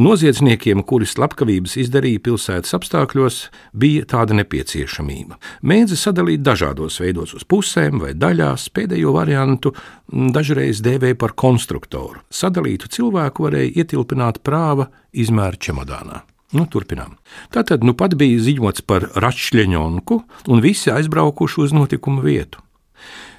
Noziedzniekiem, 0.00 0.82
kuri 0.88 1.08
slepkavības 1.08 1.76
izdarīja 1.84 2.22
pilsētas 2.24 2.74
apstākļos, 2.78 3.40
bija 3.76 4.08
tāda 4.14 4.36
nepieciešamība. 4.40 5.38
Mēdzi 5.62 5.98
sadalīt 6.00 6.44
dažādos 6.44 6.98
veidos 7.02 7.36
uz 7.36 7.46
pusēm 7.48 8.02
vai 8.02 8.14
daļās, 8.16 8.68
pēdējo 8.74 9.14
variantu 9.14 9.74
dažreiz 10.08 10.82
dēvēja 10.84 11.20
par 11.20 11.36
konstruktoru. 11.38 12.24
Sadalītu 12.32 12.90
cilvēku 12.92 13.48
varēja 13.48 13.84
ietilpināt 13.84 14.42
prāva 14.46 14.88
izmēra 15.12 15.60
čemodānā. 15.60 16.24
Nu, 16.54 16.68
turpinām. 16.70 17.16
Tātad 17.50 17.82
nu 17.82 17.96
pat 17.98 18.14
bija 18.18 18.38
ziņots 18.46 18.84
par 18.86 19.08
Račļeņonku, 19.18 20.20
un 20.54 20.62
visi 20.62 20.92
aizbraukuši 20.94 21.64
uz 21.64 21.74
notikumu 21.74 22.22
vietu. 22.22 22.63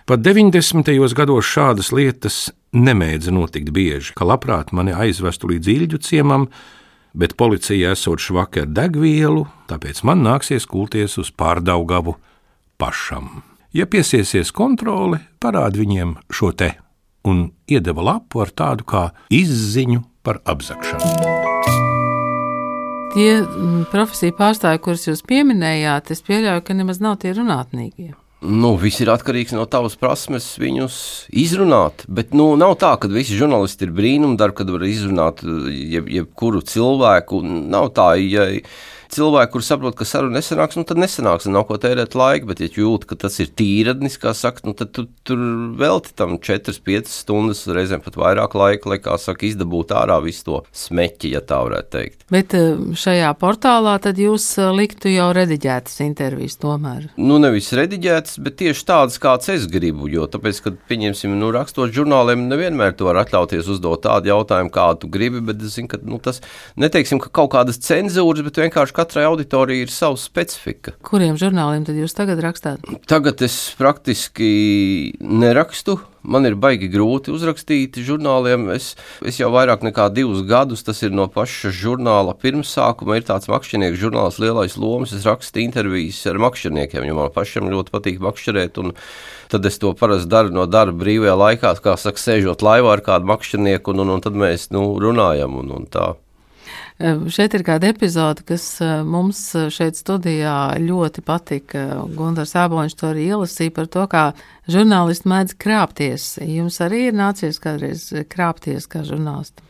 Pat 0.05 0.21
90. 0.21 0.85
gados 1.17 1.47
šādas 1.49 1.87
lietas 1.89 2.35
nemēdza 2.77 3.31
notikt 3.33 3.71
bieži, 3.73 4.11
ka 4.13 4.27
labprāt 4.29 4.69
mani 4.69 4.91
aizvestu 4.93 5.47
līdz 5.49 5.69
īļu 5.71 5.97
ciemam, 6.05 6.43
bet 7.17 7.31
policija 7.33 7.95
esot 7.97 8.21
švakar 8.21 8.67
degvielu, 8.69 9.47
tāpēc 9.65 10.03
man 10.05 10.21
nāksies 10.21 10.67
kulties 10.69 11.17
uz 11.17 11.31
pārdaugavu 11.33 12.13
pašam. 12.77 13.41
Ja 13.73 13.87
piesiesies 13.89 14.51
kontrole, 14.53 15.23
parād 15.41 15.73
viņiem 15.81 16.11
šo 16.29 16.51
te, 16.53 16.75
un 17.25 17.47
iedeva 17.65 18.05
lapu 18.05 18.43
ar 18.45 18.51
tādu 18.53 18.85
kā 18.85 19.07
izziņu 19.33 20.03
par 20.21 20.37
apzakšanu. 20.45 21.33
Tie 23.15 23.31
mm, 23.41 23.81
profesiju 23.89 24.37
pārstāvji, 24.37 24.83
kurus 24.85 25.07
jūs 25.09 25.25
pieminējāt, 25.25 26.13
es 26.13 26.21
pieļauju, 26.29 26.61
ka 26.61 26.77
nemaz 26.77 27.01
nav 27.01 27.17
tie 27.25 27.33
runātnīgie. 27.33 28.11
Nu, 28.45 28.75
viss 28.77 29.01
ir 29.01 29.09
atkarīgs 29.09 29.55
no 29.55 29.65
tavas 29.69 29.95
prasmes 29.97 30.51
viņus 30.61 30.97
izrunāt. 31.33 32.03
Bet 32.05 32.35
nu, 32.37 32.51
nav 32.59 32.75
tā, 32.81 32.91
ka 33.01 33.09
visi 33.09 33.37
žurnālisti 33.39 33.87
ir 33.87 33.95
brīnumdarbi, 33.97 34.59
kad 34.59 34.73
var 34.73 34.85
izrunāt 34.85 35.41
jeb, 35.43 36.09
jebkuru 36.13 36.61
cilvēku. 36.65 37.41
Nav 37.45 37.89
tā, 37.97 38.11
ja 38.21 38.45
cilvēki, 39.15 39.51
kur 39.53 39.63
saprot, 39.65 39.95
ka 39.97 40.07
saruna 40.07 40.39
nesanāks, 40.39 40.77
nu 40.79 40.85
tad 40.87 40.99
nesanāks, 41.01 41.47
nav 41.51 41.65
ko 41.69 41.77
tērēt 41.81 42.15
laiku. 42.17 42.49
Bet, 42.51 42.61
ja 42.63 42.69
jūt, 42.69 43.07
ka 43.09 43.17
tas 43.25 43.39
ir 43.43 43.51
tīradnis, 43.57 44.17
kā 44.21 44.35
saka, 44.37 44.65
nu, 44.67 44.75
tad 44.77 44.91
tu, 44.95 45.07
tur 45.27 45.41
velti 45.79 46.13
tam 46.17 46.37
4-5 46.41 47.11
stundas, 47.11 47.65
reizēm 47.71 48.03
pat 48.05 48.17
vairāk 48.19 48.57
laika, 48.57 48.91
lai, 48.91 48.99
kā 49.03 49.17
saka, 49.21 49.47
izdabūtu 49.47 49.95
ārā 49.97 50.19
visu 50.23 50.45
to 50.49 50.61
smeķi, 50.75 51.33
ja 51.35 51.43
tā 51.45 51.61
varētu 51.65 51.91
teikt. 51.95 52.25
Bet 52.33 52.55
eh, 52.57 52.75
šajā 52.97 53.31
portālā 53.41 53.95
tad 54.03 54.19
jūs 54.21 54.47
eh, 54.59 54.71
liktu 54.75 55.11
jau 55.13 55.29
rediģētas 55.37 56.01
intervijas 56.05 56.59
tomēr? 56.61 57.09
Nu, 57.21 57.39
nevis 57.41 57.71
rediģētas, 57.77 58.39
bet 58.45 58.59
tieši 58.61 58.85
tādas, 58.87 59.19
kāds 59.21 59.51
es 59.53 59.67
gribu, 59.71 60.09
jo 60.11 60.27
tāpēc, 60.31 60.61
kad, 60.65 60.79
pieņemsim, 60.89 61.35
nu, 61.39 61.51
rakstot 61.55 61.93
žurnāliem, 61.95 62.47
nevienmēr 62.51 62.95
tu 62.97 63.07
vari 63.07 63.23
atļauties 63.23 63.69
uzdot 63.75 64.05
tādu 64.05 64.31
jautājumu, 64.33 64.73
kādu 64.73 65.05
tu 65.05 65.11
gribi, 65.13 65.43
bet 65.45 65.61
es 65.63 65.77
zinu, 65.77 65.89
ka 65.91 66.01
nu, 66.03 66.19
tas, 66.23 66.41
neteiksim, 66.81 67.21
ka 67.23 67.31
kaut 67.33 67.53
kādas 67.55 67.79
cenzūras, 67.85 68.45
bet 68.45 68.61
vienkārši 68.65 68.97
katrai 69.05 69.27
auditorijai 69.29 69.85
ir 69.85 69.93
sava 69.93 70.17
specifika. 70.17 70.95
Kuriem 71.05 71.37
žurnāliem 71.37 71.85
tad 71.85 71.97
jūs 71.99 72.17
tagad 72.17 72.41
rakstāt? 72.41 72.81
Tagad 73.09 73.41
es 73.45 73.55
praktiski 73.77 75.13
nerakstu. 75.21 75.99
Man 76.25 76.47
ir 76.49 76.55
baigi 76.57 76.87
grūti 76.89 77.29
uzrakstīt 77.29 77.99
žurnāliem. 78.01 78.65
Es, 78.73 78.95
es 79.21 79.37
jau 79.37 79.51
vairāk 79.53 79.85
nekā 79.85 80.07
divus 80.09 80.41
gadus, 80.49 80.81
tas 80.87 81.03
ir 81.05 81.13
no 81.13 81.27
paša 81.29 81.69
žurnāla 81.69 82.33
pirmsākuma, 82.41 83.19
ir 83.19 83.27
tāds 83.27 83.45
makšķernieku 83.51 83.99
žurnāls 84.07 84.41
Lielais 84.41 84.79
Lomas. 84.81 85.13
Es 85.13 85.27
rakstu 85.29 85.61
intervijas 85.61 86.23
ar 86.31 86.41
makšķerniekiem, 86.41 87.05
jo 87.05 87.19
man 87.19 87.31
pašam 87.35 87.69
ļoti 87.69 87.93
patīk 87.93 88.19
makšķerēt. 88.25 88.81
Tad 89.53 89.69
es 89.69 89.77
to 89.77 89.93
parasti 89.93 90.33
daru 90.33 90.49
no 90.55 90.65
darba 90.65 90.97
brīvajā 91.05 91.37
laikā, 91.43 91.77
kā 91.85 91.93
saka, 92.01 92.25
sēžot 92.25 92.65
laivā 92.65 92.97
ar 92.97 93.05
kādu 93.05 93.29
makšķernieku, 93.29 93.93
un, 93.93 94.07
un, 94.07 94.17
un 94.17 94.25
tad 94.25 94.33
mēs 94.33 94.71
nu, 94.73 94.87
runājam. 94.97 95.61
Un, 95.61 95.75
un 95.77 95.85
tā. 95.93 96.15
Šeit 96.95 97.51
ir 97.57 97.65
kāda 97.67 97.89
epizode, 97.91 98.45
kas 98.47 98.77
mums 99.03 99.41
šeit 99.75 99.99
studijā 99.99 100.77
ļoti 100.79 101.25
patika. 101.27 101.83
Gunārs 102.15 102.55
Āboņš 102.55 102.95
to 102.95 103.09
arī 103.11 103.27
ielasīja 103.33 103.73
par 103.75 103.89
to, 103.91 104.05
kā 104.07 104.25
žurnālisti 104.71 105.27
mēdz 105.27 105.57
krāpties. 105.59 106.29
Jums 106.39 106.79
arī 106.85 107.09
ir 107.09 107.17
nācies 107.19 107.59
kādreiz 107.59 108.07
krāpties 108.31 108.87
kā 108.87 109.03
žurnālistam? 109.03 109.65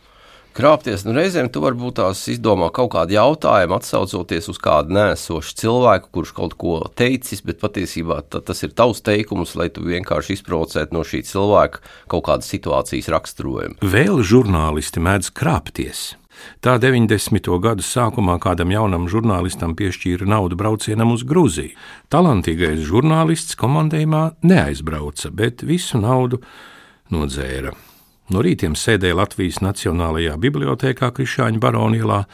krāpties. 0.56 1.04
Nu, 1.06 1.14
reizēm 1.16 1.50
tu 1.52 1.60
varbūt 1.64 1.98
tās 2.00 2.22
izdomā 2.32 2.70
kaut 2.74 2.92
kādu 2.94 3.16
jautājumu, 3.16 3.76
atsaucoties 3.76 4.48
uz 4.52 4.60
kādu 4.62 4.94
nēsošu 4.96 5.56
cilvēku, 5.60 6.10
kurš 6.16 6.32
kaut 6.36 6.56
ko 6.60 6.78
teicis, 6.96 7.42
bet 7.46 7.60
patiesībā 7.62 8.22
tas 8.32 8.62
ir 8.64 8.72
tavs 8.76 9.02
teikums, 9.06 9.56
lai 9.58 9.68
tu 9.72 9.84
vienkārši 9.86 10.38
izprovocētu 10.38 10.96
no 10.96 11.04
šī 11.06 11.22
cilvēka 11.28 11.82
kaut 12.12 12.28
kādas 12.30 12.52
situācijas 12.52 13.10
raksturojumu. 13.12 13.80
Vēl 13.84 14.22
žurnālisti 14.24 15.02
mēdz 15.04 15.34
krāpties. 15.36 16.14
Tā 16.64 16.76
90. 16.82 17.50
gadu 17.62 17.84
sākumā 17.86 18.38
kādam 18.42 18.74
jaunam 18.74 19.08
žurnālistam 19.10 19.76
piešķīra 19.78 20.28
naudu 20.28 20.58
braucienam 20.58 21.14
uz 21.14 21.24
Grūziju. 21.28 21.76
Talantīgais 22.12 22.84
žurnālists 22.88 23.58
komandējumā 23.60 24.24
neaizbrauca, 24.46 25.30
bet 25.30 25.66
visu 25.66 26.00
naudu 26.02 26.42
nodzēra. 27.12 27.74
No 28.32 28.42
rītiem 28.42 28.74
sēdēja 28.74 29.20
Latvijas 29.20 29.60
Nacionālajā 29.62 30.34
bibliotekā 30.42 31.12
Krišāņa 31.14 31.60
baronielā, 31.62 32.24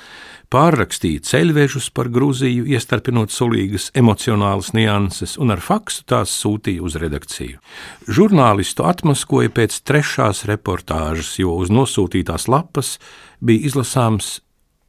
pārrakstīja 0.52 1.20
ceļvežus 1.28 1.90
par 1.92 2.08
Grūziju, 2.12 2.64
iestarpinot 2.72 3.32
sulīgas 3.32 3.90
emocionālas 3.96 4.72
nianses, 4.76 5.36
un 5.40 5.52
ar 5.52 5.60
faksu 5.64 6.06
tās 6.08 6.32
sūtīja 6.42 6.84
uz 6.84 6.96
redakciju. 7.00 7.60
Žurnālistu 8.08 8.86
atmaskoja 8.88 9.52
pēc 9.52 9.82
trešās 9.84 10.46
reportāžas, 10.48 11.34
jo 11.40 11.56
uz 11.60 11.72
nosūtītās 11.72 12.48
lapas 12.52 12.96
bija 13.44 13.68
izlasāms 13.68 14.38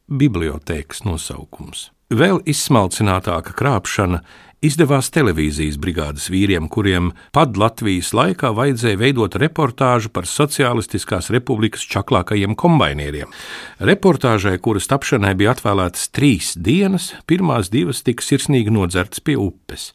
bibliotēkas 0.08 1.04
nosaukums. 1.04 1.90
Vēl 2.14 2.42
izsmalcinātāka 2.48 3.54
krāpšana 3.56 4.20
izdevās 4.64 5.10
televīzijas 5.12 5.76
brigādes 5.80 6.30
vīriem, 6.32 6.68
kuriem 6.72 7.10
pad 7.34 7.58
Latvijas 7.60 8.12
laikā 8.16 8.52
vajadzēja 8.56 9.00
veidot 9.00 9.36
reportāžu 9.40 10.10
par 10.14 10.28
Socialistiskās 10.28 11.28
republikas 11.34 11.84
čaklākajiem 11.90 12.56
kombaineriem. 12.56 13.32
Reportāžai, 13.84 14.56
kuras 14.64 14.88
tapšanai 14.88 15.34
bija 15.36 15.52
atvēlētas 15.54 16.08
trīs 16.14 16.54
dienas, 16.56 17.10
pirmās 17.28 17.68
divas 17.72 18.00
tika 18.06 18.24
sirsnīgi 18.24 18.72
nodzertas 18.72 19.20
pie 19.24 19.36
upes. 19.40 19.90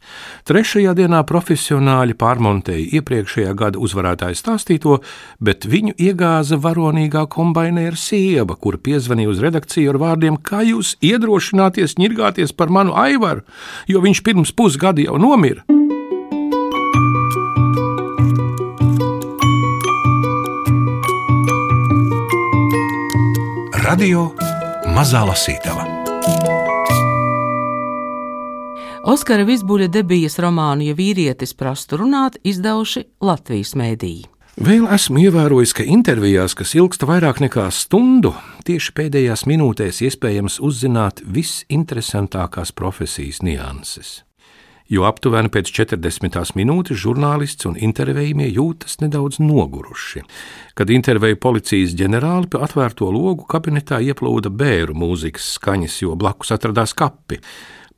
Trešajā 0.50 0.94
dienā 1.00 1.24
profesionāļi 1.30 2.18
pārmontēja 2.20 3.00
iepriekšējā 3.00 3.56
gada 3.58 3.82
uzvarētāju 3.82 4.38
stāstīto, 4.38 5.00
bet 5.42 5.66
viņu 5.70 5.96
iegāza 5.98 6.60
varonīgā 6.62 7.26
kombainera 7.32 7.98
sieva, 7.98 8.58
kura 8.60 8.78
piezvanīja 8.78 9.34
uz 9.34 9.44
redakciju 9.46 9.96
ar 9.96 10.02
vārdiem: 10.04 10.38
Kā 10.38 10.62
jūs 10.68 10.96
iedrošināties 11.02 11.98
ņirgāties 12.02 12.54
par 12.54 12.70
manu 12.74 12.94
aivaru, 13.00 13.46
jo 13.90 14.04
viņš 14.06 14.24
pirms 14.26 14.54
pusgadu 14.60 15.06
jau 15.06 15.16
nomira. 15.16 15.62
Radio 23.86 24.25
Mazā 24.92 25.24
Lasītava. 25.30 25.88
Oskara 29.08 29.48
Visbuļa 29.48 29.88
debijas 29.88 30.36
romānu 30.44 30.92
Ja 30.92 31.00
vīrietis 31.00 31.56
prastu 31.56 32.04
runāt, 32.04 32.36
izdevuši 32.44 33.08
Latvijas 33.24 33.78
mēdīji. 33.80 34.28
Vēl 34.60 34.89
esmu 34.92 35.24
ievērojis, 35.24 35.72
ka 35.72 35.88
intervijās, 35.88 36.51
kas 36.51 36.75
ilgsta 36.75 37.08
vairāk 37.08 37.39
nekā 37.48 37.70
stundu, 37.72 38.36
tieši 38.68 38.92
pēdējās 38.92 39.48
minūtēs 39.48 40.04
iespējams 40.04 40.60
uzzināt 40.60 41.24
visinteresantākās 41.24 42.75
profesijas 42.75 43.39
nianses 43.39 44.20
jo 44.89 45.05
aptuveni 45.08 45.51
pēc 45.53 45.69
40 45.77 46.55
minūtes 46.58 47.00
žurnālists 47.00 47.67
un 47.69 47.77
intervējumie 47.77 48.50
jūtas 48.50 49.00
nedaudz 49.03 49.39
noguruši. 49.41 50.24
Kad 50.77 50.93
intervēja 50.93 51.39
policijas 51.41 51.96
ģenerāli, 51.98 52.50
pa 52.51 52.63
atvērto 52.65 53.10
logu 53.13 53.46
kabinetā 53.50 54.01
ieplūda 54.01 54.50
bēru 54.50 54.98
mūzikas 54.98 55.53
skaņas, 55.60 56.01
jo 56.03 56.17
blakus 56.19 56.53
atradās 56.55 56.96
kapi. 56.98 57.39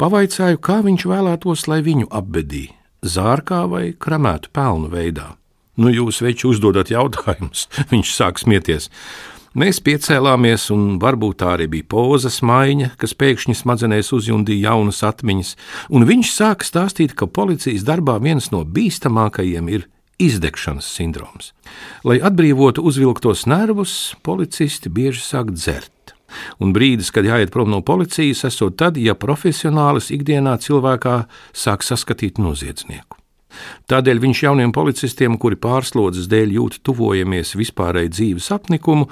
Pavaicāju, 0.02 0.60
kā 0.60 0.82
viņš 0.86 1.06
vēlētos, 1.08 1.68
lai 1.72 1.82
viņu 1.86 2.10
apbedī- 2.10 2.68
zārkā 3.16 3.68
vai 3.70 3.94
kremētu 3.94 4.52
pelnu 4.52 4.90
veidā. 4.90 5.36
Nu, 5.78 5.90
jūs 5.90 6.22
veči 6.22 6.48
uzdodat 6.50 6.92
jautājumus, 6.92 7.68
viņš 7.94 8.16
sāk 8.18 8.42
smieties. 8.42 8.90
Mēs 9.52 9.82
piecēlāmies, 9.84 10.70
un 10.72 10.96
varbūt 10.96 11.42
tā 11.42 11.50
arī 11.58 11.66
bija 11.74 11.84
pozas 11.92 12.38
maiņa, 12.48 12.94
kas 12.96 13.12
pēkšņi 13.20 13.58
smadzenēs 13.60 14.14
uzjundīja 14.16 14.70
jaunas 14.70 15.02
atmiņas, 15.04 15.50
un 15.92 16.06
viņš 16.08 16.30
sāka 16.32 16.64
stāstīt, 16.64 17.18
ka 17.20 17.28
policijas 17.28 17.84
darbā 17.84 18.16
viens 18.24 18.48
no 18.56 18.64
bīstamākajiem 18.64 19.68
ir 19.76 19.90
izdegšanas 20.24 20.88
sindroms. 20.96 21.52
Lai 22.08 22.22
atbrīvotu 22.24 22.80
uzvilktos 22.88 23.44
nervus, 23.44 24.16
policisti 24.24 24.88
bieži 24.88 25.20
sāk 25.26 25.52
dzert. 25.52 26.16
Un 26.64 26.72
brīdis, 26.72 27.12
kad 27.12 27.28
jāiet 27.28 27.52
prom 27.52 27.74
no 27.76 27.82
policijas, 27.84 28.46
esot 28.48 28.80
tad, 28.80 28.96
ja 28.96 29.20
profesionālis 29.20 30.14
ikdienā 30.16 30.56
cilvēkā 30.64 31.26
sāk 31.52 31.84
saskatīt 31.84 32.40
noziedznieku. 32.40 33.21
Tādēļ 33.92 34.22
viņš 34.24 34.44
jauniem 34.48 34.74
policistiem, 34.76 35.38
kuri 35.42 35.60
pārslodzes 35.60 36.30
dēļ 36.32 36.58
jūt 36.58 36.82
tuvojamies 36.88 37.56
vispārēji 37.60 38.14
dzīves 38.16 38.50
apnikumu, 38.56 39.08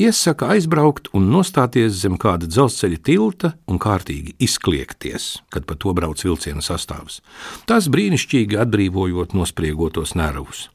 iesaka 0.00 0.50
aizbraukt 0.54 1.10
un 1.14 1.28
nostāties 1.30 1.94
zem 2.02 2.18
kāda 2.20 2.48
dzelzceļa 2.50 3.00
tilta 3.06 3.52
un 3.70 3.78
kārtīgi 3.82 4.34
izkliegties, 4.42 5.28
kad 5.54 5.66
pa 5.68 5.78
to 5.78 5.94
brauc 5.94 6.22
vilciena 6.24 6.64
sastāvs. 6.64 7.20
Tas 7.68 7.90
brīnišķīgi 7.92 8.58
atbrīvojot 8.64 9.36
nospriegotos 9.38 10.16
nervus. 10.18 10.68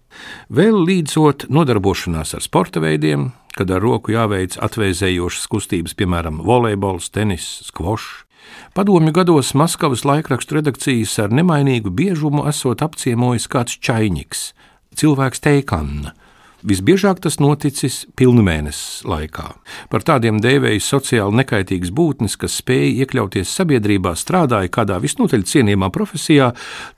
Vēl 0.49 0.79
līdzot 0.88 1.47
nodarbošanās 1.53 2.33
ar 2.38 2.43
sporta 2.43 2.81
veidiem, 2.83 3.29
kad 3.55 3.69
ar 3.71 3.83
roku 3.83 4.15
jāveic 4.15 4.57
atvēzējošas 4.61 5.45
kustības, 5.51 5.95
piemēram, 5.99 6.41
volejbols, 6.45 7.11
tenis, 7.13 7.59
skvošs. 7.69 8.25
Padomju 8.73 9.11
gados 9.11 9.53
Maskavas 9.53 10.03
laikrakstu 10.05 10.59
redakcijas 10.59 11.15
ar 11.23 11.31
nemainīgu 11.33 11.89
biežumu 11.89 12.43
esot 12.51 12.83
apciemojis 12.85 13.47
kāds 13.49 13.79
čainiks, 13.81 14.51
cilvēks 14.93 15.41
Teikanna, 15.41 16.13
Visbiežāk 16.59 17.21
tas 17.23 17.37
noticis 17.39 18.01
pilnmēnesis 18.19 19.05
laikā. 19.07 19.45
Par 19.87 20.03
tādiem 20.03 20.41
dēvēja 20.43 20.81
sociāli 20.83 21.39
nekaitīgas 21.39 21.91
būtnes, 21.95 22.35
kas 22.35 22.57
spēja 22.59 23.05
iekļauties 23.05 23.53
sabiedrībā, 23.55 24.11
strādāja 24.19 24.67
kādā 24.75 24.97
visnotaļ 24.99 25.45
cienījamā 25.47 25.87
profesijā, 25.95 26.49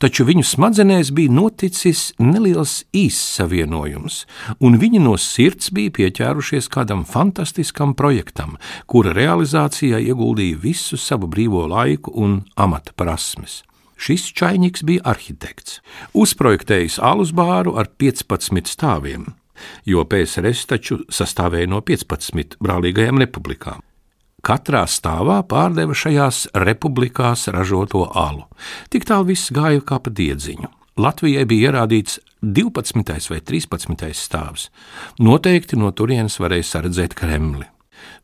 taču 0.02 0.26
viņu 0.26 0.48
smadzenēs 0.50 1.12
bija 1.14 1.34
noticis 1.38 2.08
neliels 2.18 2.80
īss 2.98 3.36
savienojums, 3.38 4.24
un 4.66 4.80
viņi 4.82 5.02
no 5.04 5.14
sirds 5.22 5.70
bija 5.70 5.94
pieķērušies 6.00 6.70
kādam 6.74 7.04
fantastiskam 7.06 7.94
projektam, 7.94 8.56
kura 8.90 9.14
realizācijā 9.14 10.00
ieguldīja 10.02 10.58
visu 10.64 10.98
savu 10.98 11.30
brīvo 11.30 11.68
laiku 11.70 12.16
un 12.18 12.40
amata 12.58 12.98
prasmes. 12.98 13.62
Šis 14.02 14.26
čainiks 14.34 14.82
bija 14.82 15.06
arhitekts, 15.14 15.78
uzprojektējis 16.18 16.98
alus 17.06 17.30
bāru 17.38 17.76
ar 17.78 17.94
15 18.02 18.74
stāviem 18.74 19.30
jo 19.86 20.04
PSRS 20.06 20.68
taču 20.70 21.00
sastāvēja 21.12 21.70
no 21.72 21.82
15 21.86 22.58
brālīgajām 22.62 23.22
republikām. 23.22 23.82
Katrā 24.42 24.88
stāvā 24.90 25.38
pārdeva 25.46 25.94
šajās 25.94 26.48
republikās 26.66 27.46
ražoto 27.54 28.08
alu. 28.18 28.48
Tik 28.90 29.06
tālu 29.06 29.30
viss 29.30 29.54
gāja 29.54 29.84
kā 29.86 30.00
pa 30.02 30.10
diedziņu. 30.10 30.70
Latvijai 31.02 31.46
bija 31.48 31.70
ierādīts 31.70 32.18
12. 32.42 33.30
vai 33.32 33.40
13. 33.40 34.10
stāvs. 34.18 34.68
Noteikti 35.22 35.78
no 35.78 35.94
turienes 35.94 36.40
varēja 36.42 36.68
saredzēt 36.74 37.16
Kremli. 37.18 37.68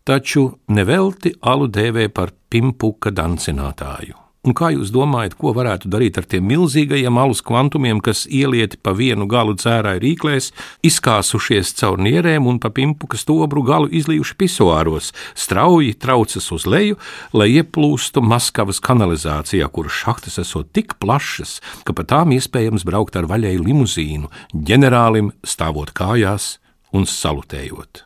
Taču 0.08 0.50
nevelti 0.74 1.36
alu 1.42 1.70
dēvē 1.70 2.10
par 2.10 2.34
pimpuka 2.50 3.14
dancinātāju. 3.14 4.27
Un 4.48 4.56
kā 4.56 4.70
jūs 4.72 4.94
domājat, 4.96 5.34
ko 5.36 5.52
varētu 5.52 5.90
darīt 5.92 6.18
ar 6.22 6.26
tiem 6.32 6.46
milzīgajiem 6.48 7.18
alus 7.20 7.42
kvantumiem, 7.44 8.00
kas 8.00 8.22
ielieti 8.32 8.78
pa 8.80 8.94
vienu 8.96 9.26
galu 9.28 9.58
cērai 9.60 9.98
rīklēs, 10.00 10.54
izkāsušies 10.88 11.74
caur 11.76 12.00
nierēm 12.00 12.48
un 12.48 12.62
pa 12.64 12.72
pimpuka 12.72 13.20
stobru 13.20 13.66
galu 13.68 13.92
izlījuši 13.92 14.38
pisoāros, 14.40 15.12
strauji 15.36 15.98
traucas 16.00 16.48
uz 16.56 16.64
leju, 16.64 16.96
lai 17.36 17.50
ieplūstu 17.58 18.24
Maskavas 18.24 18.80
kanalizācijā, 18.88 19.68
kuras 19.68 20.00
šahtas 20.00 20.40
esot 20.46 20.72
tik 20.72 20.96
plašas, 21.04 21.58
ka 21.84 21.98
pa 21.98 22.08
tām 22.08 22.32
iespējams 22.38 22.88
braukt 22.88 23.20
ar 23.20 23.28
vaļēju 23.28 23.68
limuzīnu, 23.68 24.32
ģenerālim 24.56 25.34
stāvot 25.44 25.92
kājās 25.92 26.54
un 26.96 27.04
salutējot. 27.04 28.06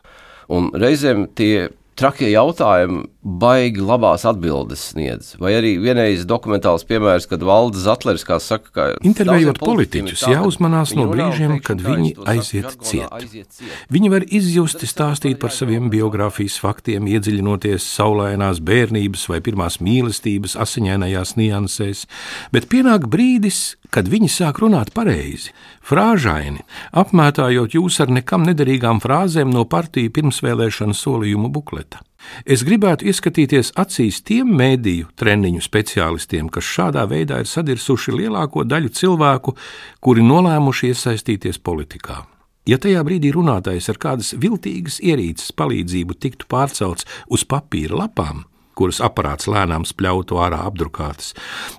Un 0.50 0.72
reizēm 0.74 1.28
tie 1.38 1.68
trakie 1.94 2.34
jautājumi 2.34 3.11
baigi 3.22 3.82
labās 3.82 4.24
atbildes 4.26 4.82
sniedz. 4.90 5.32
Vai 5.38 5.52
arī 5.54 5.76
vienreiz 5.82 6.24
dokumentāls 6.26 6.82
piemērs, 6.88 7.28
kad 7.30 7.44
valdes 7.46 7.84
Zatlers, 7.86 8.24
kā 8.26 8.38
saka, 8.42 8.72
ka 8.74 8.86
intervējot 9.06 9.60
politiķus, 9.62 10.24
jāuzmanās 10.32 10.94
no 10.98 11.06
brīžiem, 11.12 11.54
kad 11.62 11.82
viņi 11.84 12.16
aiziet 12.32 12.74
ciet. 12.82 13.62
Viņi 13.94 14.12
var 14.12 14.26
izjusti 14.26 14.90
stāstīt 14.90 15.38
par 15.42 15.54
saviem 15.54 15.86
biogrāfijas 15.92 16.58
faktiem, 16.62 17.06
iedziļinoties 17.14 17.86
saulainās 17.94 18.62
bērnības 18.64 19.28
vai 19.30 19.40
pirmās 19.44 19.78
mīlestības 19.78 20.58
asiņainajās 20.66 21.36
niansēs, 21.38 22.06
bet 22.54 22.66
pienāk 22.72 23.06
brīdis, 23.12 23.76
kad 23.94 24.10
viņi 24.10 24.30
sāk 24.34 24.62
runāt 24.64 24.90
pareizi, 24.96 25.54
frāžaini, 25.86 26.64
apmētājot 26.90 27.78
jūs 27.78 28.02
ar 28.02 28.10
nekam 28.10 28.48
nederīgām 28.48 29.02
frāzēm 29.04 29.52
no 29.54 29.62
partiju 29.68 30.10
pirmsvēlēšana 30.16 30.96
solījumu 30.96 31.52
bukleta. 31.52 32.02
Es 32.46 32.64
gribētu 32.66 33.06
ieskatīties 33.10 33.72
acīs 33.78 34.20
tiem 34.26 34.52
mēdīju 34.58 35.12
treniņu 35.18 35.62
speciālistiem, 35.64 36.50
kas 36.52 36.68
šādā 36.68 37.06
veidā 37.10 37.40
ir 37.42 37.50
sadirsuši 37.50 38.14
lielāko 38.16 38.64
daļu 38.68 38.92
cilvēku, 38.98 39.56
kuri 40.00 40.24
nolēmuši 40.26 40.92
iesaistīties 40.92 41.60
politikā. 41.62 42.22
Ja 42.68 42.78
tajā 42.78 43.02
brīdī 43.02 43.32
runātājs 43.34 43.90
ar 43.90 43.98
kādas 43.98 44.30
viltīgas 44.38 45.00
ierīces 45.02 45.50
palīdzību 45.58 46.14
tiktu 46.22 46.46
pārcelts 46.50 47.08
uz 47.26 47.42
papīra 47.42 48.04
lapām, 48.04 48.44
kuras 48.78 49.02
aparāts 49.02 49.48
lēnām 49.50 49.82
spļautu 49.88 50.38
ārā 50.38 50.62
apdrukātas. 50.68 51.32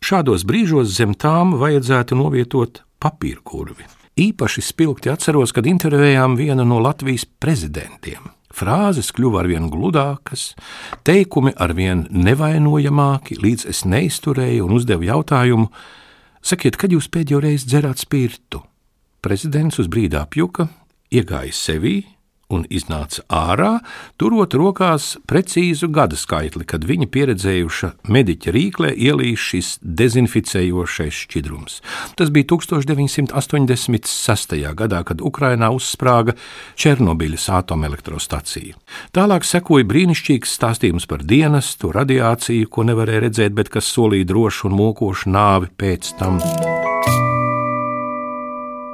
Šādos 0.04 0.44
brīžos 0.48 0.92
zem 0.98 1.16
tām 1.16 1.56
vajadzētu 1.62 2.20
novietot 2.20 2.84
papīra 3.00 3.40
kurvi. 3.48 3.88
Īpaši 4.20 4.62
spilgti 4.62 5.10
atceros, 5.10 5.56
kad 5.56 5.66
intervējām 5.66 6.36
vienu 6.38 6.68
no 6.68 6.84
Latvijas 6.84 7.26
prezidentiem. 7.26 8.28
Frāzes 8.54 9.10
kļuva 9.16 9.42
arvien 9.42 9.66
gludākas, 9.74 10.52
teikumi 11.08 11.56
arvien 11.58 12.06
nevainojamāki, 12.14 13.40
līdz 13.42 13.66
es 13.72 13.82
neizturēju 13.90 14.68
un 14.68 14.76
uzdevu 14.78 15.08
jautājumu: 15.10 15.72
Sakiet, 16.44 16.78
kad 16.78 16.94
jūs 16.94 17.10
pēdējo 17.10 17.42
reizi 17.42 17.72
dzerāt 17.72 18.04
spirtu? 18.04 18.62
Prezidents 19.24 19.80
uz 19.82 19.90
brīdi 19.90 20.20
apjuka, 20.20 20.68
iegāja 21.10 21.56
sevī, 21.56 21.96
un 22.54 22.66
iznāca 22.70 23.24
ārā, 23.34 23.80
turot 24.22 24.54
rokās 24.58 25.18
precīzu 25.30 25.88
gada 25.94 26.18
skaitli, 26.20 26.66
kad 26.70 26.86
viņa 26.88 27.08
pieredzējuša 27.14 27.88
mediķa 28.14 28.50
rīklē 28.56 28.90
ielīs 28.94 29.40
šis 29.42 29.68
dezinficējošais 29.84 31.16
šķidrums. 31.26 31.74
Tas 32.20 32.30
bija 32.34 32.46
1986. 32.54 34.58
gadā, 34.84 35.00
kad 35.08 35.18
Ukrainā 35.22 35.70
uzsprāga 35.74 36.34
Černobiļas 36.80 37.50
atomelektrostacija. 37.60 38.74
Tālāk 39.16 39.42
sekoja 39.48 39.86
brīnišķīgs 39.90 40.56
stāstījums 40.60 41.06
par 41.10 41.20
dienestu, 41.28 41.86
radiāciju, 41.96 42.70
ko 42.70 42.82
nevarēja 42.88 43.22
redzēt, 43.28 43.52
bet 43.58 43.68
kas 43.74 43.86
solīja 43.94 44.30
drošu 44.30 44.62
un 44.70 44.74
mokošu 44.80 45.26
nāvi 45.34 45.68
pēc 45.78 46.04
tam. 46.22 46.34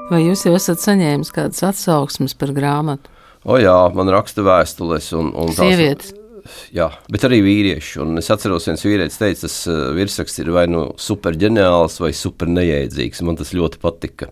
Vai 0.10 0.24
jūs 0.24 0.42
jau 0.48 0.56
esat 0.58 0.82
saņēmis 0.82 1.30
kādas 1.36 1.62
atsauksmes 1.68 2.34
par 2.34 2.50
grāmatu? 2.56 3.19
O 3.48 3.60
jā, 3.60 3.76
man 3.96 4.12
raksta 4.12 4.44
vēstules. 4.44 5.14
Un, 5.20 5.32
un 5.38 5.54
Sievietes. 5.56 6.16
Jā, 6.74 6.88
bet 7.12 7.26
arī 7.28 7.40
vīrieši. 7.44 8.00
Un 8.04 8.20
es 8.22 8.30
atceros, 8.34 8.68
viens 8.70 8.84
vīrietis 8.86 9.20
teica, 9.20 9.44
tas 9.46 9.58
uh, 9.70 9.90
virsraksts 9.96 10.42
ir 10.42 10.52
vai 10.56 10.66
nu 10.70 10.86
superģeniāls, 11.00 12.00
vai 12.04 12.12
super 12.16 12.50
neēdzīgs. 12.52 13.22
Man 13.28 13.40
tas 13.40 13.54
ļoti 13.56 13.82
patika. 13.82 14.30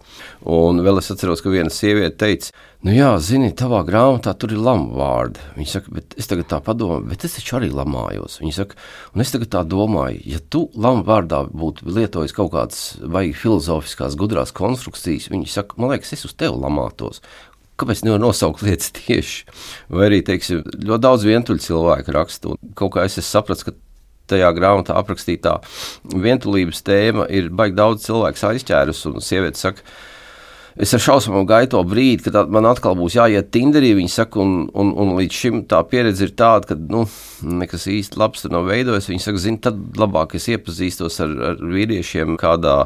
Un 0.48 0.82
vēl 0.86 1.02
es 1.02 1.12
atceros, 1.13 1.43
ka 1.43 1.54
viena 1.54 1.74
sieviete 1.74 2.17
teica, 2.22 2.54
nu 2.88 2.96
jā, 2.96 3.12
zini, 3.24 3.52
tavā 3.58 3.84
grāmatā 3.88 4.34
tur 4.39 4.56
ir 4.56 4.62
lamu 4.63 4.96
vārdi. 4.98 5.43
Viņa 5.58 5.74
saka, 5.74 5.93
bet 5.98 6.15
es 6.20 6.32
tagad 6.32 6.50
tā 6.54 6.62
padomāju, 6.63 7.08
bet 7.12 7.28
es 7.28 7.38
taču 7.38 7.60
arī 7.60 7.72
lamājos. 7.74 8.39
Viņa 8.43 8.56
saka, 8.62 8.80
un 9.13 9.26
es 9.26 9.34
tagad 9.34 9.54
tā 9.58 9.65
domāju, 9.67 10.24
ja 10.30 10.41
tu 10.41 10.67
lamu 10.78 11.06
vārdā 11.08 11.43
būtu 11.52 11.89
lietojis 11.91 12.36
kaut 12.38 12.54
kādas 12.56 12.82
vai 13.04 13.28
filozofiskās 13.36 14.17
gudrās 14.20 14.56
konstrukcijas, 14.56 15.30
viņa 15.34 15.54
saka, 15.60 15.80
man 15.82 15.96
liekas, 15.96 16.15
es 16.17 16.28
uz 16.30 16.38
tevi 16.38 16.58
lamātos 16.58 17.24
kāpēc 17.78 18.04
nevar 18.06 18.22
nosaukt 18.24 18.63
lietas 18.66 18.94
tieši? 18.96 19.46
Vai 19.94 20.10
arī, 20.10 20.22
teiksim, 20.26 20.63
ļoti 20.82 21.04
daudz 21.04 21.28
vientuļu 21.28 21.63
cilvēku 21.68 22.16
raksta, 22.16 22.54
un 22.54 22.76
kaut 22.78 22.96
kā 22.96 23.06
es 23.08 23.20
sapratu, 23.26 23.70
ka 23.70 23.78
tajā 24.28 24.52
grāmatā 24.58 24.98
aprakstītā 25.00 25.58
vientulības 26.12 26.84
tēma 26.88 27.28
ir 27.34 27.50
baigi 27.54 27.78
daudz 27.78 28.08
cilvēku 28.08 28.50
aizķērus, 28.52 29.06
un 29.10 29.24
sieviete 29.24 29.62
saka, 29.62 29.86
es 30.82 30.94
ar 30.96 31.04
šausmām 31.04 31.48
gaidu 31.50 31.76
to 31.76 31.84
brīdi, 31.88 32.28
kad 32.28 32.52
man 32.54 32.68
atkal 32.70 32.98
būs 33.00 33.18
jāiet 33.18 33.52
Tinderī. 33.54 33.94
Viņi 33.98 34.13
saka, 34.13 34.42
un, 34.44 34.68
un, 34.78 34.94
un 34.94 35.16
līdz 35.20 35.42
šim 35.42 35.62
tā 35.70 35.82
pieredze 35.90 36.28
ir 36.28 36.34
tāda, 36.38 36.72
ka 36.72 36.80
nu, 36.80 37.06
nekas 37.42 37.88
īsti 37.92 38.20
labs 38.22 38.46
tur 38.46 38.56
nav 38.56 38.68
veidojies. 38.70 39.12
Viņi 39.12 39.26
saka, 39.26 39.44
zini, 39.44 39.62
tad 39.63 39.80
labāk 40.00 40.38
es 40.38 40.50
iepazīstos 40.54 41.22
ar, 41.26 41.38
ar 41.52 41.63
vīriešiem 41.78 42.38
kādā 42.42 42.84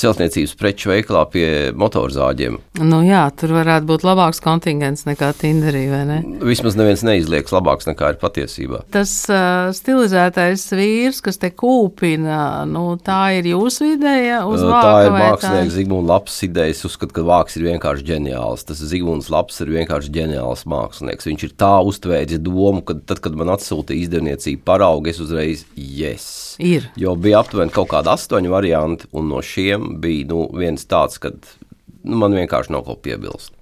celtniecības 0.00 0.54
preču 0.58 0.90
veikalā 0.90 1.24
pie 1.30 1.46
motorzāģiem. 1.76 2.58
Nu 2.80 3.00
jā, 3.04 3.22
tur 3.36 3.54
varētu 3.58 3.88
būt 3.88 4.04
labāks 4.06 4.42
kontingents 4.44 5.06
nekā 5.08 5.32
Tinderī, 5.38 5.84
vai 5.90 6.02
ne? 6.08 6.18
Vismaz 6.46 6.76
neviens 6.78 7.04
neizlieks 7.06 7.52
labāks 7.54 7.88
nekā 7.88 8.14
ir 8.14 8.20
patiesībā. 8.22 8.84
Tas 8.94 9.12
uh, 9.32 9.70
stilizētais 9.76 10.64
vīrs, 10.76 11.20
kas 11.24 11.40
te 11.42 11.52
kūpina, 11.52 12.64
nu, 12.70 12.94
tā 13.04 13.20
ir 13.40 13.50
jūsu 13.52 13.92
ideja 13.96 14.42
uz 14.48 14.64
vāka? 14.64 14.86
Tā 14.86 15.04
ir 15.08 15.16
mākslinieks 15.16 15.76
Zigmunds 15.76 16.10
Laps 16.10 16.40
ideja. 16.46 16.74
Es 16.74 16.84
uzskatu, 16.88 17.18
ka 17.18 17.26
vāks 17.30 17.56
ir 17.56 17.66
vienkārši 17.68 18.06
ģeniāls. 18.10 18.66
Tas 18.68 18.82
Zigmunds 18.90 19.30
Laps 19.32 19.62
ir 19.62 19.72
vienkārši 19.72 20.12
ģeniāls 20.16 20.66
mākslinieks. 20.70 21.28
Viņš 21.30 21.46
ir 21.46 21.54
tā 21.60 21.72
uztvēris 21.86 22.42
domu, 22.44 22.82
ka 22.86 22.98
tad, 22.98 23.22
kad 23.24 23.38
man 23.38 23.52
atsūtīja 23.54 24.06
izdevniecība 24.06 24.66
paraugu, 24.72 25.12
es 25.12 25.22
uzreiz 25.22 25.64
yes. 25.76 26.26
Ir. 26.58 26.90
Jo 27.00 27.14
bija 27.16 27.40
aptuveni 27.44 27.74
kaut 27.74 27.92
kādi 27.94 28.12
astoņi 28.12 28.52
varianti, 28.52 29.08
un 29.16 29.30
no 29.32 29.40
šiem 29.44 29.96
bija 30.02 30.28
nu, 30.32 30.44
viens 30.58 30.84
tāds, 30.90 31.20
ka 31.22 31.32
nu, 31.32 32.20
man 32.20 32.36
vienkārši 32.36 32.74
nav 32.74 32.84
ko 32.88 32.98
piebilst. 33.00 33.54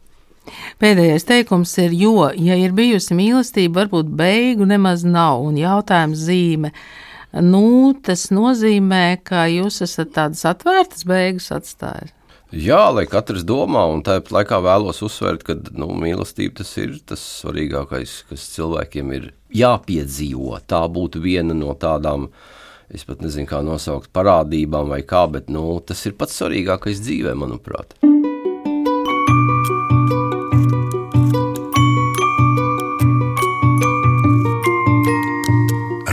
Pēdējais 0.81 1.27
teikums 1.29 1.75
ir, 1.83 1.93
jo, 1.93 2.31
ja 2.33 2.57
ir 2.57 2.73
bijusi 2.77 3.17
mīlestība, 3.17 3.83
varbūt 3.83 4.09
beigu 4.17 4.69
nemaz 4.69 5.05
nav, 5.05 5.43
un 5.45 5.59
jautājums 5.61 6.25
zīme. 6.25 6.73
Nu, 7.45 7.93
tas 8.05 8.31
nozīmē, 8.33 9.19
ka 9.21 9.45
jūs 9.53 9.83
esat 9.85 10.15
tādas 10.17 10.47
atvērtas 10.49 11.05
beigas 11.09 11.51
atstājis. 11.53 12.15
Jā, 12.49 12.87
lai 12.97 13.05
katrs 13.05 13.43
domā, 13.45 13.83
un 13.93 14.01
tāpat 14.01 14.31
laikā 14.33 14.59
vēlos 14.65 15.03
uzsvērt, 15.05 15.43
ka 15.45 15.57
nu, 15.77 15.91
mīlestība 16.01 16.63
tas 16.63 16.71
ir 16.81 16.95
tas 17.05 17.21
svarīgākais, 17.43 18.23
kas 18.31 18.47
cilvēkiem 18.55 19.13
ir 19.13 19.27
jāpiedzīvo. 19.53 20.57
Tā 20.65 20.81
būtu 20.89 21.21
viena 21.21 21.53
no 21.53 21.75
tādām 21.77 22.31
es 22.89 23.05
pat 23.05 23.21
nezinu, 23.21 23.45
kā 23.51 23.61
nosaukt 23.61 24.09
parādībām 24.17 24.89
vai 24.89 25.03
kā, 25.05 25.27
bet 25.29 25.53
nu, 25.53 25.77
tas 25.85 26.01
ir 26.09 26.17
pats 26.17 26.41
svarīgākais 26.41 27.05
dzīvē, 27.05 27.37
manuprāt. 27.37 27.93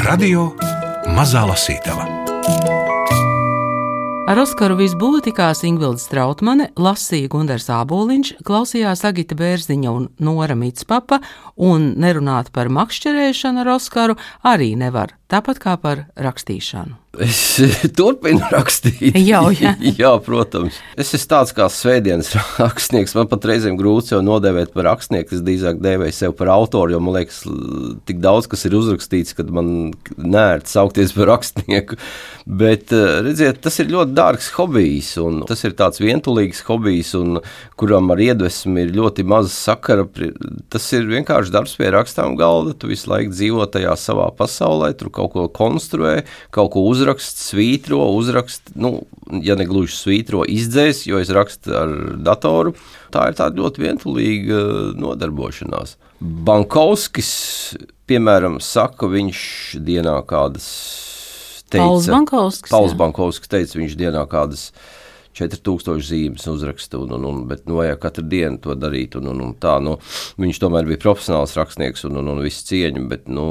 Radio 0.04 0.52
Mazā 1.16 1.48
Lasītava. 1.48 2.15
Ar 4.26 4.40
Oskaru 4.42 4.74
visbūvē 4.80 5.20
tikās 5.28 5.60
Ingvilda 5.68 6.02
Strautmane, 6.02 6.66
lasīja 6.82 7.30
Gunārs 7.30 7.68
Āboliņš, 7.70 8.32
klausījās 8.48 9.04
Agita 9.06 9.38
Bērziņa 9.38 9.92
un 9.94 10.08
Nora 10.18 10.56
Mitspapa, 10.58 11.20
un 11.62 11.92
nerunāt 12.02 12.50
par 12.56 12.72
makšķerēšanu 12.74 13.62
ar 13.62 13.70
Oskaru 13.76 14.18
arī 14.50 14.72
nevar, 14.82 15.14
tāpat 15.32 15.62
kā 15.64 15.76
par 15.82 16.06
rakstīšanu. 16.16 17.06
Es 17.22 17.40
turpinu 17.98 18.44
rakstīt. 18.52 19.16
Jau, 19.24 19.48
jā. 19.56 19.74
jā, 20.02 20.12
protams. 20.24 20.78
Es 21.00 21.14
esmu 21.16 21.32
tāds 21.32 21.54
kā 21.56 21.68
svētdienas 21.72 22.32
rakstnieks. 22.60 23.16
Man 23.18 23.30
pat 23.32 23.48
reizēm 23.50 23.78
grūti 23.80 24.12
sev 24.12 24.24
nodēvēt 24.26 24.74
par 24.76 24.90
rakstnieku. 24.90 25.38
Es 25.38 25.44
drīzāk 25.46 25.80
dēvēju 25.84 26.16
sevi 26.16 26.38
par 26.40 26.52
autoru, 26.56 26.96
jo 26.96 27.02
man 27.04 27.18
liekas, 27.20 27.44
tik 28.08 28.22
daudz 28.24 28.50
kas 28.52 28.66
ir 28.68 28.76
uzrakstīts, 28.78 29.36
ka 29.38 29.46
man 29.48 29.94
nērti 30.18 30.74
saukties 30.76 31.16
par 31.16 31.32
rakstnieku. 31.34 32.00
Bet, 32.46 32.92
eh, 32.94 33.22
redziet, 33.26 33.62
tas 33.66 33.80
ir 33.82 33.90
ļoti 33.94 34.14
dārgs 34.18 34.52
hobijs, 34.58 35.16
un 35.22 35.42
tas 35.50 35.64
ir 35.66 35.74
tāds 35.78 36.02
vientulīgs 36.04 36.62
hobijs, 36.68 37.16
un 37.18 37.40
kuram 37.80 38.12
ar 38.14 38.22
iedvesmu 38.22 38.84
ir 38.84 38.94
ļoti 38.98 39.26
maz 39.26 39.54
sakara. 39.56 40.06
Tas 40.70 40.86
ir 40.94 41.08
vienkārši 41.10 41.54
darbs 41.54 41.78
pie 41.80 41.90
rakstām 41.96 42.36
galda. 42.38 42.76
Tu 42.78 42.92
visu 42.92 43.10
laiku 43.10 43.34
dzīvo 43.34 43.66
tajā 43.72 43.96
savā 43.98 44.30
pasaulē, 44.36 44.92
tur 44.98 45.10
kaut 45.16 45.34
ko 45.36 45.46
konstruē, 45.52 46.24
kaut 46.56 46.74
ko 46.76 46.86
uzrakst 46.90 47.42
svītro, 47.42 48.02
uzrakst, 48.18 48.74
nu, 48.80 49.06
ja 49.46 49.58
ne 49.60 49.68
gluži 49.70 49.96
svītro, 49.96 50.44
izdzēs, 50.50 51.06
jo 51.10 51.22
es 51.24 51.32
rakstu 51.34 51.76
ar 51.76 51.96
datoru. 52.26 52.76
Tā 53.16 53.30
ir 53.32 53.38
tāda 53.40 53.62
ļoti 53.62 53.86
vientulīga 53.86 54.62
nodarbošanās. 55.00 55.96
Bankovskis, 56.20 57.32
piemēram, 58.10 58.60
saka, 58.64 59.10
viņš 59.12 59.40
dienā 59.86 60.20
kādas. 60.28 60.68
Teica, 61.66 61.82
Pauls 61.82 62.12
Bankovskis. 62.12 62.72
Pauls 62.72 62.94
Bankovskis 62.98 63.50
teica, 63.50 63.80
viņš 63.80 63.98
dienā 64.00 64.22
kādas 64.30 64.70
4000 65.36 66.04
zīmes 66.06 66.46
uzrakstu, 66.48 67.02
un, 67.04 67.16
un, 67.18 67.26
un, 67.30 67.42
bet 67.50 67.66
nu, 67.68 67.80
vajag 67.82 68.00
katru 68.06 68.26
dienu 68.32 68.60
to 68.64 68.76
darīt. 68.80 69.18
Un, 69.20 69.30
un, 69.34 69.42
un 69.44 69.54
tā, 69.60 69.76
nu, 69.84 69.98
viņš 70.42 70.62
tomēr 70.64 70.88
bija 70.88 71.02
profesionāls 71.04 71.56
rakstnieks 71.60 72.06
un, 72.08 72.20
un, 72.22 72.32
un 72.32 72.42
viss 72.44 72.66
cieņa, 72.70 73.04
bet 73.12 73.28
nu, 73.32 73.46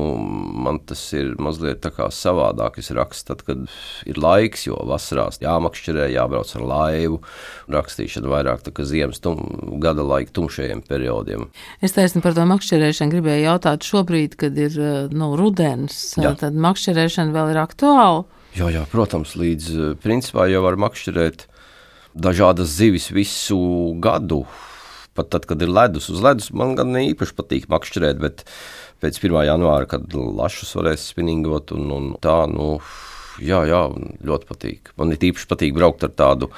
man 0.64 0.80
tas 0.88 1.02
ir 1.16 1.34
mazliet 1.42 1.84
savādāk. 1.84 2.80
Es 2.80 2.90
rakstu 2.94 3.32
tad, 3.32 3.44
kad 3.46 3.66
ir 4.08 4.20
laiks, 4.20 4.66
jo 4.68 4.78
vasarās 4.88 5.40
jāmakšķerē, 5.44 6.08
jābrauc 6.14 6.54
ar 6.56 6.66
laivu. 6.72 7.20
Rakstīšana 7.74 8.32
vairāk 8.32 8.64
tā 8.64 8.74
kā 8.74 8.86
ziemas 8.88 9.20
tum, 9.24 9.42
gada 9.82 10.04
laika 10.06 10.32
tumšajiem 10.36 10.84
periodiem. 10.88 11.48
Es 11.84 11.96
taisnu 11.96 12.24
par 12.24 12.36
to 12.36 12.46
makšķerēšanu 12.48 13.18
gribēju 13.18 13.48
jautāt 13.48 13.86
šobrīd, 13.86 14.38
kad 14.40 14.56
ir 14.58 14.78
nu, 15.12 15.34
rudens, 15.38 16.14
Jā. 16.20 16.34
tad 16.40 16.56
makšķerēšana 16.56 17.34
vēl 17.34 17.54
ir 17.54 17.60
aktuāla. 17.64 18.24
Jā, 18.54 18.68
jā, 18.70 18.84
protams, 18.86 19.34
līdz 19.34 19.96
principā 20.02 20.46
jau 20.46 20.60
var 20.62 20.78
makšķerēt 20.78 21.48
dažādas 22.14 22.72
zivis 22.78 23.10
visu 23.14 23.58
gadu. 24.02 24.44
Pat 25.14 25.30
tad, 25.30 25.44
kad 25.46 25.60
ir 25.62 25.70
ledus, 25.70 26.08
uz 26.10 26.22
ledus 26.22 26.50
man 26.50 26.74
gan 26.78 26.90
ne 26.94 27.04
īpaši 27.12 27.36
patīk 27.38 27.68
makšķerēt, 27.70 28.18
bet 28.22 28.42
pēc 29.02 29.20
1. 29.20 29.36
janvāra, 29.46 29.86
kad 29.90 30.14
lašus 30.14 30.74
varēs 30.74 31.04
spinningot 31.12 31.70
un, 31.76 31.90
un 31.94 32.08
tā, 32.22 32.40
nu, 32.50 32.80
jā, 33.38 33.62
jā, 33.70 33.84
ļoti 34.26 34.50
patīk. 34.50 34.90
Man 34.98 35.14
ir 35.14 35.28
īpaši 35.30 35.50
patīk 35.50 35.76
braukt 35.76 36.02
ar 36.06 36.14
tādu 36.18 36.50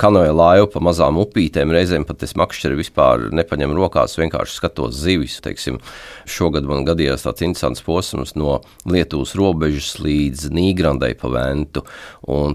kanoja 0.00 0.32
laivu 0.36 0.68
pa 0.74 0.80
mazām 0.84 1.18
upītēm. 1.22 1.72
Reizēm 1.72 2.04
pat 2.08 2.22
es 2.26 2.34
makšķeri 2.38 2.78
vispār 2.78 3.26
nepaņemu 3.36 3.76
rokās, 3.78 4.16
vienkārši 4.20 4.58
skatos 4.58 4.96
zivis. 5.00 5.38
Teiksim, 5.44 5.78
šogad 6.28 6.68
man 6.68 6.84
gadījās 6.86 7.24
tāds 7.26 7.44
interesants 7.46 7.84
posms 7.86 8.34
no 8.36 8.58
Lietuvas 8.88 9.34
robežas 9.38 9.96
līdz 10.02 10.50
Nīgrandai 10.54 11.12
pa 11.18 11.30
Ventu. 11.32 11.84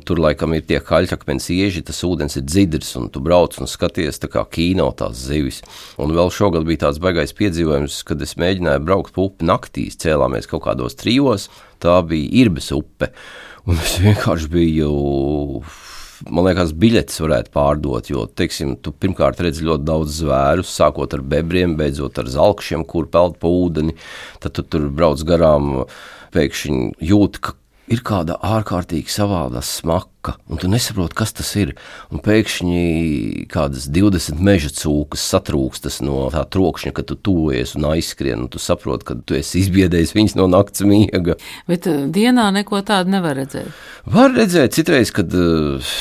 Tur 0.05 0.21
laikam 0.21 0.55
ir 0.57 0.65
tie 0.69 0.81
kaļķakmens 0.85 1.49
ieži, 1.55 1.83
tas 1.87 2.03
ūdens 2.07 2.37
ir 2.39 2.45
dzidrs, 2.47 2.93
un 3.01 3.09
tu 3.13 3.23
brauc 3.23 3.57
un 3.61 3.69
skaties 3.69 4.21
tā 4.21 4.31
kā 4.31 4.45
kino 4.53 4.89
tās 4.97 5.25
zivis. 5.25 5.61
Un 6.01 6.13
vēl 6.17 6.33
šogad 6.33 6.67
bija 6.69 6.85
tāds 6.87 7.01
baigais 7.03 7.33
piedzīvojums, 7.37 8.01
kad 8.07 8.21
es 8.21 8.37
mēģināju 8.41 8.85
braukt 8.85 9.15
pa 9.15 9.25
upi 9.25 9.49
naktīs, 9.49 9.99
cēlāmies 10.01 10.49
kaut 10.51 10.67
kādos 10.69 10.97
trijos, 10.99 11.49
tā 11.81 11.97
bija 12.05 12.29
Irbes 12.45 12.71
upe. 12.75 13.11
Un 13.69 13.77
es 13.77 13.99
vienkārši 14.01 14.49
biju 14.49 14.91
man 16.29 16.47
liekas, 16.47 16.73
biļetes 16.77 17.21
varētu 17.23 17.53
pārdot. 17.55 18.09
Jo, 18.11 18.25
teiksim, 18.27 18.75
tu 18.83 18.93
pirmkārt 18.93 19.41
redzi 19.43 19.65
ļoti 19.67 19.87
daudz 19.87 20.19
zvēru, 20.21 20.65
sākot 20.67 21.15
ar 21.17 21.23
bebriem, 21.33 21.77
beidzot 21.79 22.19
ar 22.21 22.29
zelkšiem, 22.31 22.85
kur 22.89 23.09
peld 23.11 23.39
pa 23.41 23.51
ūdeni. 23.51 23.97
Tad 24.43 24.57
tu 24.57 24.65
tur 24.67 24.89
brauc 24.93 25.23
garām, 25.27 25.73
pēkšņi 26.35 26.93
jūt, 27.11 27.41
ka 27.43 27.57
ir 27.91 28.01
kāda 28.05 28.37
ārkārtīgi 28.45 29.11
savāda 29.11 29.61
smaka, 29.65 30.35
un 30.51 30.59
tu 30.61 30.69
nesaproti, 30.71 31.17
kas 31.17 31.33
tas 31.37 31.49
ir. 31.59 31.73
Un 32.13 32.21
pēkšņi 32.23 33.47
kādas 33.51 33.87
20 33.91 34.41
meža 34.43 34.71
cūkas 34.75 35.23
satrūkstas 35.33 36.01
no 36.05 36.27
tā 36.33 36.43
trokšņa, 36.53 36.93
kad 36.97 37.09
tu 37.09 37.17
tuvojies 37.17 37.75
un 37.79 37.89
aizskrien, 37.93 38.45
un 38.45 38.51
tu 38.51 38.61
saproti, 38.61 39.07
ka 39.09 39.17
tu 39.25 39.37
esi 39.39 39.63
izbiedējis 39.63 40.15
viņus 40.17 40.37
no 40.39 40.47
nakts 40.51 40.85
miega. 40.87 41.37
Bet 41.69 41.89
uh, 41.89 42.05
dienā 42.11 42.51
neko 42.55 42.83
tādu 42.87 43.15
nevar 43.15 43.39
redzēt. 43.41 43.71
Var 44.11 44.37
redzēt, 44.37 44.77
citreiz, 44.77 45.13
kad 45.15 45.33
uh, 45.37 45.93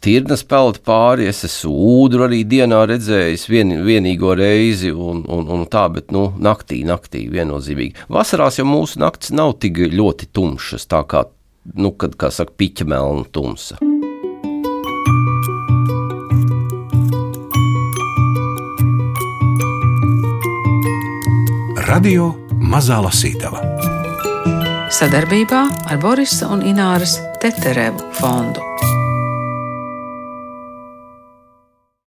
stirnas 0.00 0.42
peld 0.48 0.80
pāri. 0.86 1.28
Es 1.28 1.44
esmu 1.44 1.72
ūdru 2.00 2.24
arī 2.26 2.40
dienā 2.48 2.80
redzējis 2.88 3.46
vien, 3.50 3.74
vienīgo 3.84 4.32
reizi, 4.38 4.92
un, 4.92 5.24
un, 5.28 5.48
un 5.52 5.66
tā, 5.68 5.86
bet 5.92 6.10
nu, 6.14 6.30
naktī, 6.40 6.80
naktī 6.88 7.26
viennozīmīgi. 7.32 8.08
Vasarās 8.08 8.60
jau 8.60 8.66
mūsu 8.68 9.02
naktis 9.02 9.34
nav 9.36 9.58
tik 9.60 9.82
ļoti 9.92 10.30
tumšas, 10.32 10.88
tā 10.88 11.04
kā, 11.04 11.26
nu, 11.76 11.92
kad, 11.92 12.16
kā 12.16 12.32
saka, 12.32 12.56
piķa 12.56 12.88
melna 12.88 13.28
tumsa. 13.28 13.80
Radio 21.90 22.30
Mazā 22.70 23.00
Lasītava 23.02 23.66
sadarbībā 24.90 25.60
ar 25.90 26.00
Borisa 26.02 26.48
un 26.52 26.64
Ināras 26.66 27.18
Teterevu 27.42 28.10
fondu. 28.18 28.62